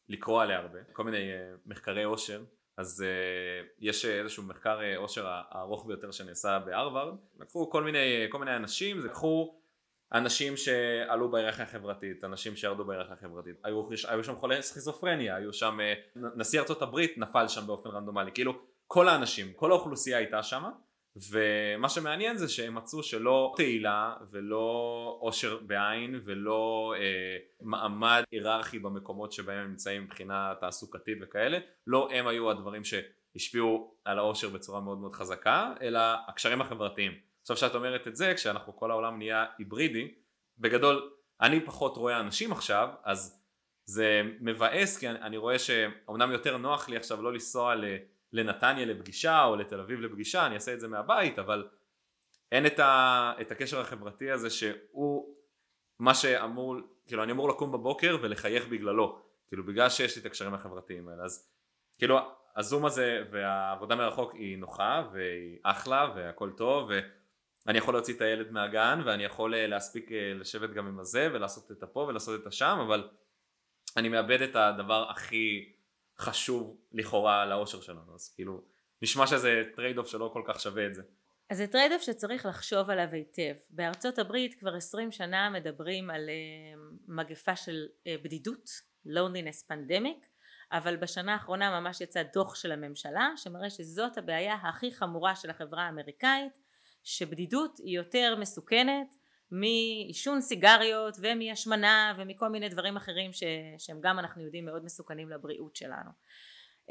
[0.08, 2.44] לקרוא עליה הרבה, כל מיני אה, מחקרי עושר,
[2.76, 8.38] אז אה, יש איזשהו מחקר אה, עושר הארוך ביותר שנעשה בהרווארד, לקחו כל מיני, כל
[8.38, 9.54] מיני אנשים, לקחו
[10.12, 15.80] אנשים שעלו בהיררכיה החברתית, אנשים שירדו בהיררכיה החברתית, היו, היו שם חולי סכיזופרניה, היו שם,
[15.80, 18.52] אה, נשיא ארצות הברית נפל שם באופן רנדומלי, כאילו
[18.86, 20.64] כל האנשים, כל האוכלוסייה הייתה שם
[21.30, 29.32] ומה שמעניין זה שהם מצאו שלא תהילה ולא עושר בעין ולא אה, מעמד היררכי במקומות
[29.32, 31.58] שבהם הם נמצאים מבחינה תעסוקתית וכאלה.
[31.86, 37.12] לא הם היו הדברים שהשפיעו על העושר בצורה מאוד מאוד חזקה אלא הקשרים החברתיים.
[37.40, 40.14] עכשיו שאת אומרת את זה כשאנחנו כל העולם נהיה היברידי
[40.58, 43.42] בגדול אני פחות רואה אנשים עכשיו אז
[43.84, 47.84] זה מבאס כי אני, אני רואה שאומנם יותר נוח לי עכשיו לא לנסוע ל...
[48.32, 51.68] לנתניה לפגישה או לתל אביב לפגישה, אני אעשה את זה מהבית, אבל
[52.52, 55.36] אין את, ה, את הקשר החברתי הזה שהוא
[55.98, 60.54] מה שאמור, כאילו אני אמור לקום בבוקר ולחייך בגללו, כאילו בגלל שיש לי את הקשרים
[60.54, 61.50] החברתיים האלה, אז
[61.98, 62.18] כאילו
[62.56, 66.90] הזום הזה והעבודה מרחוק היא נוחה והיא אחלה והכל טוב
[67.66, 71.28] ואני יכול להוציא את הילד מהגן ואני יכול אה, להספיק אה, לשבת גם עם הזה
[71.32, 73.08] ולעשות את הפה ולעשות את השם, אבל
[73.96, 75.72] אני מאבד את הדבר הכי
[76.18, 78.62] חשוב לכאורה לאושר שלנו אז כאילו
[79.02, 81.02] נשמע שזה trade-off שלא כל כך שווה את זה.
[81.50, 83.54] אז זה trade-off שצריך לחשוב עליו היטב.
[83.70, 86.78] בארצות הברית כבר עשרים שנה מדברים על אה,
[87.08, 88.70] מגפה של uh, בדידות,
[89.06, 90.26] loneliness pandemic,
[90.72, 95.82] אבל בשנה האחרונה ממש יצא דוח של הממשלה שמראה שזאת הבעיה הכי חמורה של החברה
[95.82, 96.58] האמריקאית,
[97.04, 99.14] שבדידות היא יותר מסוכנת
[99.50, 103.42] מעישון סיגריות ומהשמנה ומכל מיני דברים אחרים ש,
[103.78, 106.10] שהם גם אנחנו יודעים מאוד מסוכנים לבריאות שלנו.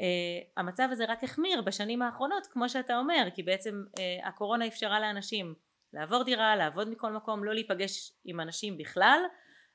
[0.56, 5.54] המצב הזה רק החמיר בשנים האחרונות כמו שאתה אומר כי בעצם uh, הקורונה אפשרה לאנשים
[5.92, 9.20] לעבור דירה, לעבוד מכל מקום, לא להיפגש עם אנשים בכלל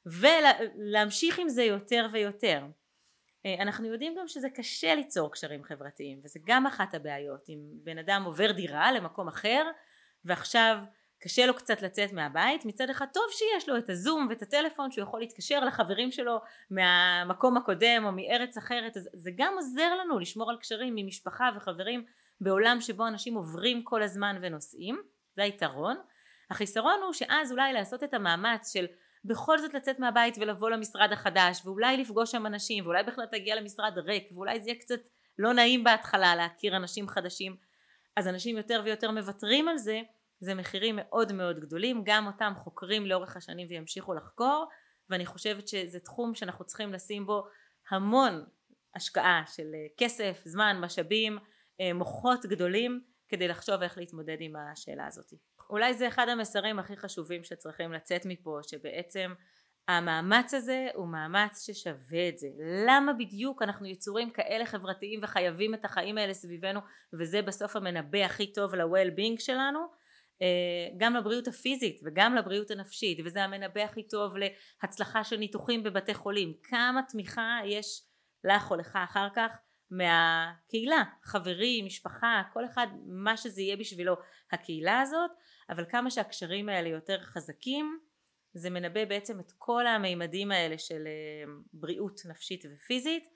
[0.06, 2.64] ולהמשיך עם זה יותר ויותר.
[2.64, 7.98] Uh, אנחנו יודעים גם שזה קשה ליצור קשרים חברתיים וזה גם אחת הבעיות אם בן
[7.98, 9.68] אדם עובר דירה למקום אחר
[10.26, 10.78] ועכשיו
[11.24, 15.04] קשה לו קצת לצאת מהבית מצד אחד טוב שיש לו את הזום ואת הטלפון שהוא
[15.04, 20.50] יכול להתקשר לחברים שלו מהמקום הקודם או מארץ אחרת אז זה גם עוזר לנו לשמור
[20.50, 22.06] על קשרים ממשפחה וחברים
[22.42, 25.02] בעולם שבו אנשים עוברים כל הזמן ונוסעים
[25.36, 25.98] זה היתרון.
[26.50, 28.86] החיסרון הוא שאז אולי לעשות את המאמץ של
[29.26, 33.98] בכל זאת לצאת מהבית ולבוא למשרד החדש ואולי לפגוש שם אנשים ואולי בכלל תגיע למשרד
[33.98, 35.00] ריק ואולי זה יהיה קצת
[35.40, 37.56] לא נעים בהתחלה להכיר אנשים חדשים
[38.16, 40.02] אז אנשים יותר ויותר מוותרים על זה
[40.42, 44.70] זה מחירים מאוד מאוד גדולים גם אותם חוקרים לאורך השנים וימשיכו לחקור
[45.10, 47.44] ואני חושבת שזה תחום שאנחנו צריכים לשים בו
[47.90, 48.46] המון
[48.96, 51.38] השקעה של אה, כסף, זמן, משאבים,
[51.82, 55.34] אה, מוחות גדולים כדי לחשוב איך להתמודד עם השאלה הזאת.
[55.70, 59.34] אולי זה אחד המסרים הכי חשובים שצריכים לצאת מפה שבעצם
[59.88, 62.48] המאמץ הזה הוא מאמץ ששווה את זה.
[62.88, 66.80] למה בדיוק אנחנו יצורים כאלה חברתיים וחייבים את החיים האלה סביבנו
[67.20, 70.01] וזה בסוף המנבא הכי טוב ל-well-being שלנו
[70.98, 74.34] גם לבריאות הפיזית וגם לבריאות הנפשית וזה המנבא הכי טוב
[74.84, 76.54] להצלחה של ניתוחים בבתי חולים.
[76.64, 78.04] כמה תמיכה יש
[78.44, 79.58] לך או לך אחר כך
[79.92, 81.04] מהקהילה?
[81.24, 84.16] חברים משפחה כל אחד מה שזה יהיה בשבילו
[84.52, 85.32] הקהילה הזאת
[85.70, 88.00] אבל כמה שהקשרים האלה יותר חזקים
[88.54, 93.28] זה מנבא בעצם את כל המימדים האלה של אה, בריאות נפשית ופיזית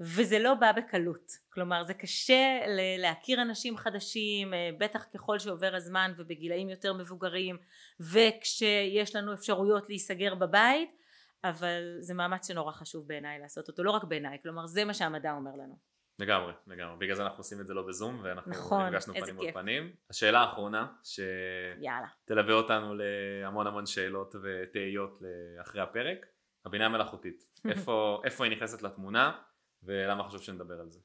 [0.00, 2.60] וזה לא בא בקלות כלומר זה קשה
[2.98, 7.56] להכיר אנשים חדשים אה, בטח ככל שעובר הזמן ובגילאים יותר מבוגרים
[8.00, 11.04] וכשיש לנו אפשרויות להיסגר בבית
[11.44, 15.32] אבל זה מאמץ שנורא חשוב בעיניי לעשות אותו, לא רק בעיניי, כלומר זה מה שהמדע
[15.32, 15.78] אומר לנו.
[16.18, 16.96] לגמרי, לגמרי.
[16.98, 19.52] בגלל זה אנחנו עושים את זה לא בזום, ואנחנו נכון, נפגשנו פנים מול.
[19.52, 19.92] פנים.
[20.10, 20.86] השאלה האחרונה.
[21.04, 25.22] שתלווה אותנו להמון המון שאלות ותהיות
[25.60, 26.26] אחרי הפרק,
[26.64, 27.44] הבינה המלאכותית.
[27.70, 29.38] איפה, איפה היא נכנסת לתמונה,
[29.84, 31.00] ולמה חשוב שנדבר על זה.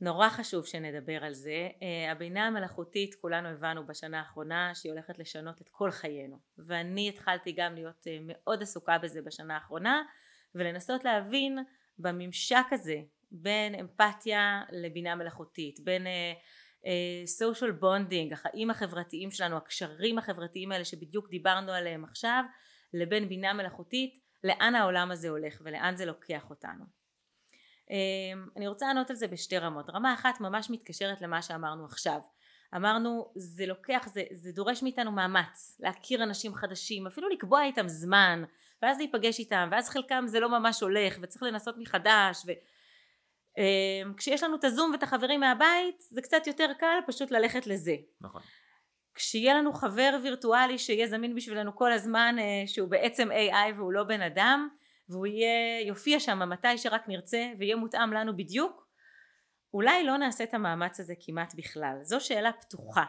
[0.00, 1.68] נורא חשוב שנדבר על זה.
[1.82, 6.38] אה, הבינה המלאכותית, כולנו הבנו בשנה האחרונה שהיא הולכת לשנות את כל חיינו.
[6.58, 10.02] ואני התחלתי גם להיות אה, מאוד עסוקה בזה בשנה האחרונה,
[10.54, 11.58] ולנסות להבין
[11.98, 12.96] בממשק הזה
[13.30, 16.06] בין אמפתיה לבינה מלאכותית, בין
[17.26, 22.44] social אה, bonding, אה, החיים החברתיים שלנו, הקשרים החברתיים האלה שבדיוק דיברנו עליהם עכשיו,
[22.94, 27.03] לבין בינה מלאכותית, לאן העולם הזה הולך ולאן זה לוקח אותנו.
[27.88, 29.90] אה, אני רוצה לענות על זה בשתי רמות.
[29.90, 32.18] רמה אחת ממש מתקשרת למה שאמרנו עכשיו.
[32.76, 38.44] אמרנו זה לוקח, זה, זה דורש מאיתנו מאמץ להכיר אנשים חדשים, אפילו לקבוע איתם זמן,
[38.82, 42.52] ואז להיפגש איתם, ואז חלקם זה לא ממש הולך, וצריך לנסות מחדש, ו...
[43.58, 47.96] אמ, כשיש לנו את הזום ואת החברים מהבית זה קצת יותר קל פשוט ללכת לזה.
[48.20, 48.42] נכון.
[49.14, 54.04] כשיהיה לנו חבר וירטואלי שיהיה זמין בשבילנו כל הזמן אה, שהוא בעצם AI והוא לא
[54.04, 54.68] בן אדם
[55.08, 58.88] והוא יהיה, יופיע שם מתי שרק נרצה ויהיה מותאם לנו בדיוק
[59.74, 61.98] אולי לא נעשה את המאמץ הזה כמעט בכלל.
[62.02, 63.04] זו שאלה פתוחה.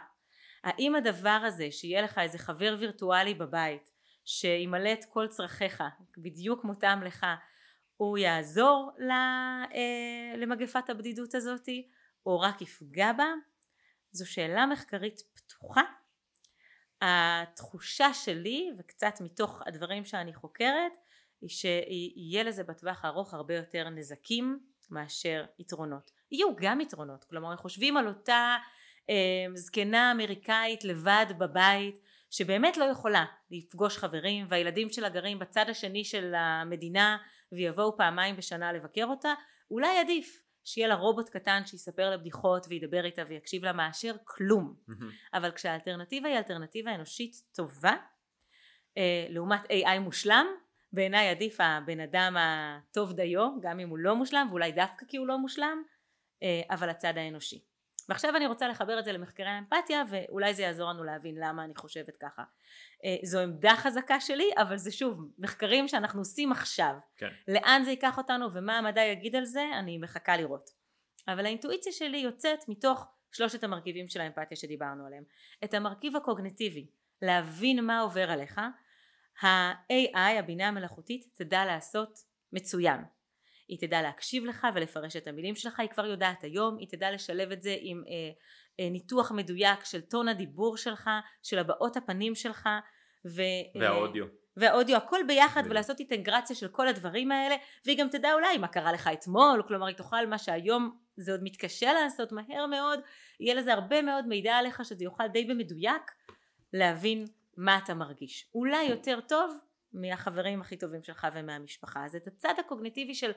[0.64, 3.92] האם הדבר הזה שיהיה לך איזה חבר וירטואלי בבית
[4.26, 5.84] שימלא את כל צרכיך
[6.18, 7.26] בדיוק מותאם לך
[7.98, 11.90] הוא יעזור אה, למגפת הבדידות הזאתי
[12.26, 13.28] או רק יפגע בה
[14.12, 15.82] זו שאלה מחקרית פתוחה
[17.02, 20.98] התחושה שלי וקצת מתוך הדברים שאני חוקרת
[21.42, 26.12] היא שיהיה לזה בטווח הארוך הרבה יותר נזקים מאשר יתרונות.
[26.32, 28.58] יהיו גם יתרונות כלומר חושבים על אותה
[29.10, 36.04] אה, זקנה אמריקאית לבד בבית שבאמת לא יכולה לפגוש חברים והילדים שלה גרים בצד השני
[36.04, 37.18] של המדינה
[37.52, 39.34] ויבואו פעמיים בשנה לבקר אותה
[39.72, 44.76] אולי עדיף שיהיה לה רובוט קטן שיספר לה בדיחות וידבר איתה ויקשיב לה מאשר כלום.
[45.34, 47.96] אבל כשהאלטרנטיבה היא אלטרנטיבה אנושית טובה
[48.98, 50.46] אה, לעומת AI מושלם
[50.96, 55.28] בעיניי עדיף הבן אדם הטוב דיו גם אם הוא לא מושלם ואולי דווקא כי הוא
[55.28, 55.84] לא מושלם
[56.44, 57.64] אה, אבל הצד האנושי
[58.10, 61.76] ועכשיו אני רוצה לחבר את זה למחקרי האמפתיה ואולי זה יעזור לנו להבין למה אני
[61.76, 62.44] חושבת ככה.
[63.06, 66.96] אה, זו עמדה חזקה שלי אבל זה שוב מחקרים שאנחנו עושים עכשיו.
[67.18, 67.30] כן.
[67.48, 70.70] לאן זה ייקח אותנו ומה המדע יגיד על זה אני מחכה לראות.
[71.28, 75.24] אבל האינטואיציה שלי יוצאת מתוך שלושת המרכיבים של האמפתיה שדיברנו עליהם.
[75.64, 76.88] את המרכיב הקוגנטיבי
[77.22, 78.62] להבין מה עובר עליך
[79.42, 82.20] ה-AI הבינה המלאכותית תדע לעשות
[82.54, 83.02] מצוין.
[83.68, 87.52] היא תדע להקשיב לך ולפרש את המילים שלך, היא כבר יודעת היום, היא תדע לשלב
[87.52, 88.14] את זה עם אה,
[88.80, 91.10] אה, ניתוח מדויק של טון הדיבור שלך,
[91.44, 92.70] של הבעות הפנים שלך
[93.26, 93.42] ו,
[93.80, 94.24] והאודיו.
[94.24, 95.64] אה, והאודיו הכל ביחד.
[95.70, 99.86] ולעשות אינטגרציה של כל הדברים האלה והיא גם תדע אולי מה קרה לך אתמול כלומר
[99.86, 103.00] היא תוכל מה שהיום זה עוד מתקשה לעשות מהר מאוד
[103.40, 106.12] יהיה לזה הרבה מאוד מידע עליך שזה יוכל די במדויק
[106.74, 107.26] להבין
[107.58, 108.50] מה אתה מרגיש.
[108.56, 109.58] אולי יותר טוב
[109.94, 112.06] מהחברים הכי טובים שלך ומהמשפחה.
[112.06, 113.32] אז את הצד הקוגניטיבי של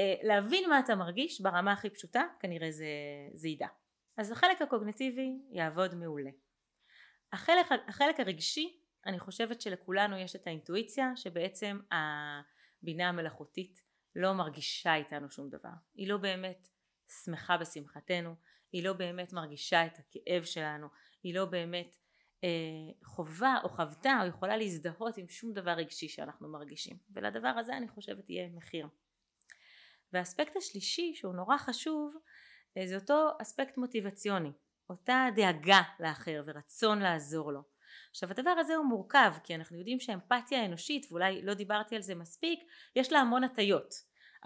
[0.00, 2.86] אה, להבין מה אתה מרגיש ברמה הכי פשוטה כנראה זה,
[3.34, 3.66] זה ידע.
[4.16, 6.30] אז החלק הקוגניטיבי יעבוד מעולה.
[7.32, 13.82] החלק, החלק הרגשי אני חושבת שלכולנו יש את האינטואיציה שבעצם הבינה המלאכותית
[14.16, 15.68] לא מרגישה איתנו שום דבר.
[15.94, 16.68] היא לא באמת
[17.24, 18.34] שמחה בשמחתנו
[18.72, 20.86] היא לא באמת מרגישה את הכאב שלנו
[21.22, 21.96] היא לא באמת
[22.44, 22.48] אה,
[23.04, 26.96] חובה או חוותה או יכולה להזדהות עם שום דבר רגשי שאנחנו מרגישים.
[27.10, 28.88] ולדבר הזה אני חושבת יהיה מחיר.
[30.12, 32.16] והאספקט השלישי שהוא נורא חשוב
[32.76, 34.52] אה, זה אותו אספקט מוטיבציוני.
[34.90, 37.62] אותה דאגה לאחר ורצון לעזור לו.
[38.10, 42.14] עכשיו הדבר הזה הוא מורכב כי אנחנו יודעים שהאמפתיה האנושית ואולי לא דיברתי על זה
[42.14, 42.60] מספיק
[42.96, 43.94] יש לה המון הטיות.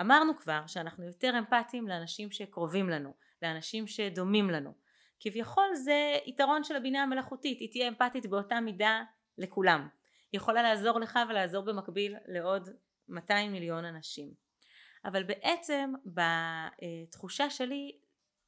[0.00, 4.74] אמרנו כבר שאנחנו יותר אמפתיים לאנשים שקרובים לנו לאנשים שדומים לנו
[5.24, 9.02] כביכול זה יתרון של הבינה המלאכותית היא תהיה אמפתית באותה מידה
[9.38, 9.88] לכולם.
[10.32, 12.68] היא יכולה לעזור לך ולעזור במקביל לעוד
[13.08, 14.34] 200 מיליון אנשים.
[15.04, 17.98] אבל בעצם בתחושה שלי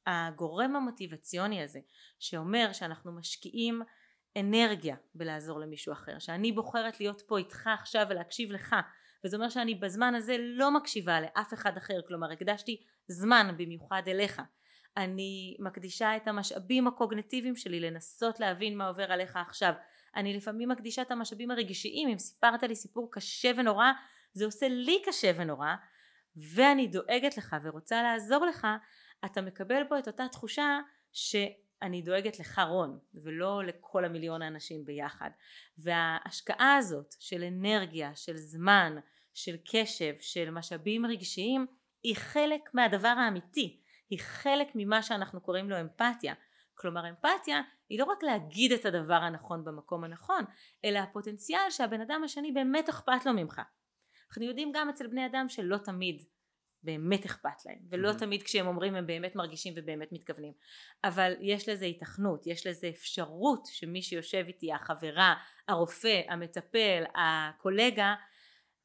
[0.07, 1.79] הגורם המוטיבציוני הזה
[2.19, 3.81] שאומר שאנחנו משקיעים
[4.39, 8.75] אנרגיה בלעזור למישהו אחר שאני בוחרת להיות פה איתך עכשיו ולהקשיב לך
[9.25, 14.41] וזה אומר שאני בזמן הזה לא מקשיבה לאף אחד אחר כלומר הקדשתי זמן במיוחד אליך
[14.97, 19.73] אני מקדישה את המשאבים הקוגנטיביים שלי לנסות להבין מה עובר עליך עכשיו.
[20.15, 23.91] אני לפעמים מקדישה את המשאבים הרגשיים אם סיפרת לי סיפור קשה ונורא
[24.33, 25.73] זה עושה לי קשה ונורא
[26.35, 28.67] ואני דואגת לך ורוצה לעזור לך
[29.25, 30.79] אתה מקבל פה את אותה תחושה
[31.11, 35.29] שאני דואגת לך רון ולא לכל המיליון האנשים ביחד.
[35.77, 38.95] וההשקעה הזאת של אנרגיה של זמן
[39.33, 41.65] של קשב, של משאבים רגשיים,
[42.03, 46.33] היא חלק מהדבר האמיתי, היא חלק ממה שאנחנו קוראים לו אמפתיה.
[46.75, 50.43] כלומר אמפתיה היא לא רק להגיד את הדבר הנכון במקום הנכון,
[50.85, 53.61] אלא הפוטנציאל שהבן אדם השני באמת אכפת לו ממך.
[54.29, 56.23] אנחנו יודעים גם אצל בני אדם שלא תמיד
[56.83, 58.19] באמת אכפת להם, ולא mm-hmm.
[58.19, 60.53] תמיד כשהם אומרים הם באמת מרגישים ובאמת מתכוונים.
[61.03, 65.35] אבל יש לזה התכנות, יש לזה אפשרות שמי שיושב איתי, החברה,
[65.67, 68.15] הרופא, המטפל, הקולגה,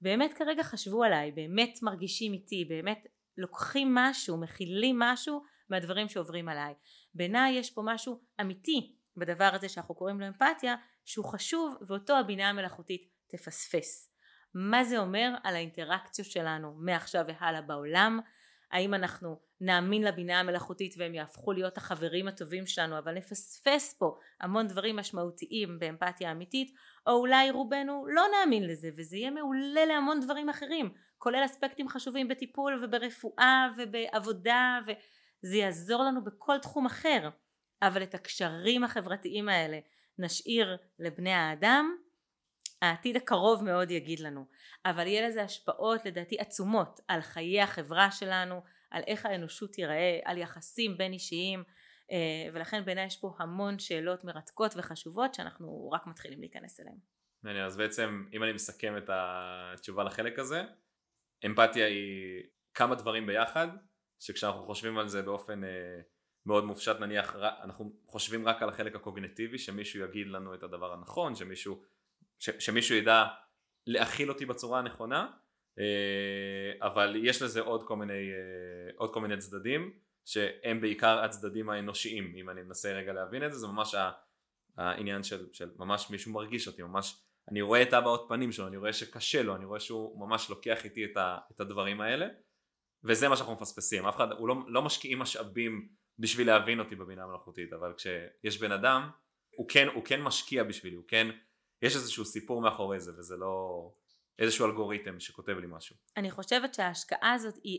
[0.01, 3.07] באמת כרגע חשבו עליי, באמת מרגישים איתי, באמת
[3.39, 6.75] לוקחים משהו, מכילים משהו מהדברים שעוברים עליי.
[7.15, 10.75] בעיניי יש פה משהו אמיתי בדבר הזה שאנחנו קוראים לו אמפתיה,
[11.05, 14.13] שהוא חשוב ואותו הבינה המלאכותית תפספס.
[14.55, 18.21] מה זה אומר על האינטראקציות שלנו מעכשיו והלאה בעולם,
[18.73, 24.69] האם אנחנו נאמין לבינה המלאכותית והם יהפכו להיות החברים הטובים שלנו אבל נפספס פה המון
[24.69, 26.75] דברים משמעותיים באמפתיה אמיתית
[27.07, 32.29] או אולי רובנו לא נאמין לזה וזה יהיה מעולה להמון דברים אחרים כולל אספקטים חשובים
[32.29, 37.29] בטיפול וברפואה ובעבודה וזה יעזור לנו בכל תחום אחר
[37.83, 39.79] אבל את הקשרים החברתיים האלה
[40.19, 41.97] נשאיר לבני האדם
[42.83, 44.47] העתיד הקרוב מאוד יגיד לנו
[44.87, 48.61] אבל יהיה לזה השפעות לדעתי עצומות על חיי החברה שלנו
[48.91, 51.65] על איך האנושות תיראה על יחסים בין אישיים
[52.13, 56.99] אה, ולכן בעיניי יש פה המון שאלות מרתקות וחשובות שאנחנו רק מתחילים להיכנס אליהן.
[57.67, 60.63] אז בעצם אם אני מסכם את התשובה לחלק הזה
[61.47, 62.43] אמפתיה היא
[62.75, 63.69] כמה דברים ביחד
[64.21, 66.01] שכשאנחנו חושבים על זה באופן אה,
[66.47, 71.35] מאוד מופשט נניח אנחנו חושבים רק על החלק הקוגנטיבי שמישהו יגיד לנו את הדבר הנכון
[71.35, 71.83] שמישהו
[72.39, 73.25] ש, שמישהו ידע
[73.87, 75.31] להכיל אותי בצורה הנכונה
[75.79, 79.93] אה, אבל יש לזה עוד כל מיני, אה, עוד כל מיני צדדים
[80.25, 83.95] שהם בעיקר הצדדים האנושיים אם אני מנסה רגע להבין את זה זה ממש
[84.77, 88.77] העניין של, של ממש מישהו מרגיש אותי ממש אני רואה את הבעות פנים שלו אני
[88.77, 92.27] רואה שקשה לו אני רואה שהוא ממש לוקח איתי את, ה, את הדברים האלה
[93.05, 95.89] וזה מה שאנחנו מפספסים אף אחד הוא לא, לא משקיעים משאבים
[96.19, 99.11] בשביל להבין אותי בבינה המלאכותית אבל כשיש בן אדם
[99.57, 101.27] הוא כן, הוא כן משקיע בשבילי הוא כן
[101.83, 103.91] יש איזשהו סיפור מאחורי זה וזה לא
[104.39, 105.97] איזשהו אלגוריתם שכותב לי משהו.
[106.17, 107.79] אני חושבת שההשקעה הזאת היא,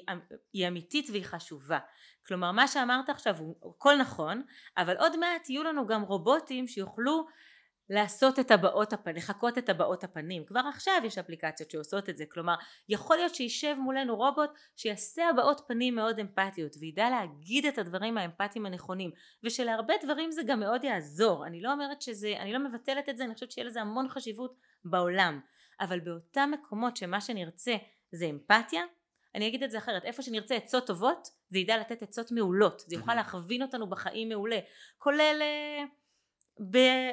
[0.53, 1.79] היא אמיתית והיא חשובה.
[2.27, 4.43] כלומר מה שאמרת עכשיו הוא הכל נכון,
[4.77, 7.25] אבל עוד מעט יהיו לנו גם רובוטים שיוכלו
[7.89, 10.45] לעשות את הבעות הפנים, לחקות את הבעות הפנים.
[10.45, 12.55] כבר עכשיו יש אפליקציות שעושות את זה, כלומר
[12.89, 18.65] יכול להיות שישב מולנו רובוט שיעשה הבעות פנים מאוד אמפתיות וידע להגיד את הדברים האמפתיים
[18.65, 19.11] הנכונים
[19.43, 21.45] ושלהרבה דברים זה גם מאוד יעזור.
[21.47, 24.55] אני לא אומרת שזה, אני לא מבטלת את זה, אני חושבת שיהיה לזה המון חשיבות
[24.85, 25.39] בעולם.
[25.79, 27.75] אבל באותם מקומות שמה שנרצה
[28.11, 28.83] זה אמפתיה,
[29.35, 32.95] אני אגיד את זה אחרת, איפה שנרצה עצות טובות זה ידע לתת עצות מעולות, זה
[32.95, 34.59] יוכל להכווין אותנו בחיים מעולה,
[34.97, 35.83] כולל אה,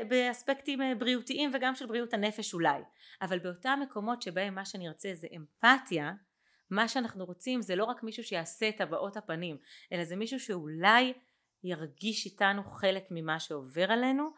[0.09, 2.83] באספקטים אה, בריאותיים וגם של בריאות הנפש אולי.
[3.23, 6.13] אבל באותם מקומות שבהם מה שנרצה זה אמפתיה
[6.71, 9.57] מה שאנחנו רוצים זה לא רק מישהו שיעשה את הבעות הפנים
[9.93, 11.13] אלא זה מישהו שאולי
[11.65, 14.31] ירגיש איתנו חלק ממה שעובר עלינו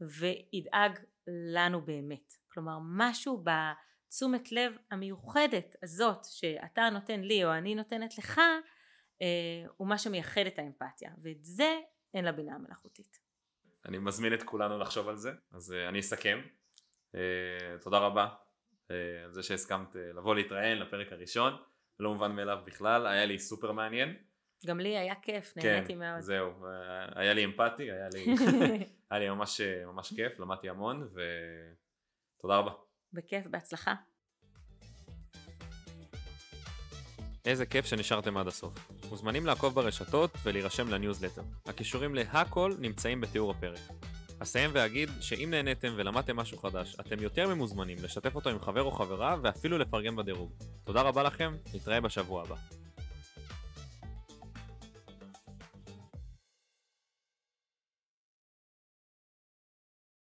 [0.00, 2.32] וידאג לנו באמת.
[2.52, 8.40] כלומר משהו בתשומת לב המיוחדת הזאת שאתה נותן לי או אני נותנת לך
[9.22, 11.80] אה, הוא מה שמייחד את האמפתיה ואת זה
[12.14, 13.25] אין לבינה המלאכותית
[13.88, 16.40] אני מזמין את כולנו לחשוב על זה, אז uh, אני אסכם.
[17.16, 17.18] Uh,
[17.80, 18.92] תודה רבה uh,
[19.24, 21.52] על זה שהסכמת uh, לבוא להתראיין לפרק הראשון,
[22.00, 24.16] לא מובן מאליו בכלל, היה לי סופר מעניין.
[24.66, 26.14] גם לי היה כיף, נהניתי כן, מאוד.
[26.14, 26.52] כן, זהו,
[27.14, 28.26] היה לי אמפתי, היה לי,
[29.10, 32.72] היה לי ממש, ממש כיף, למדתי המון ותודה רבה.
[33.12, 33.94] בכיף, בהצלחה.
[37.46, 38.72] איזה כיף שנשארתם עד הסוף.
[39.10, 41.42] מוזמנים לעקוב ברשתות ולהירשם לניוזלטר.
[41.66, 43.80] הקישורים להכל נמצאים בתיאור הפרק.
[44.38, 48.90] אסיים ואגיד שאם נהניתם ולמדתם משהו חדש, אתם יותר ממוזמנים לשתף אותו עם חבר או
[48.90, 50.52] חברה ואפילו לפרגן בדירוג.
[50.84, 52.56] תודה רבה לכם, נתראה בשבוע הבא.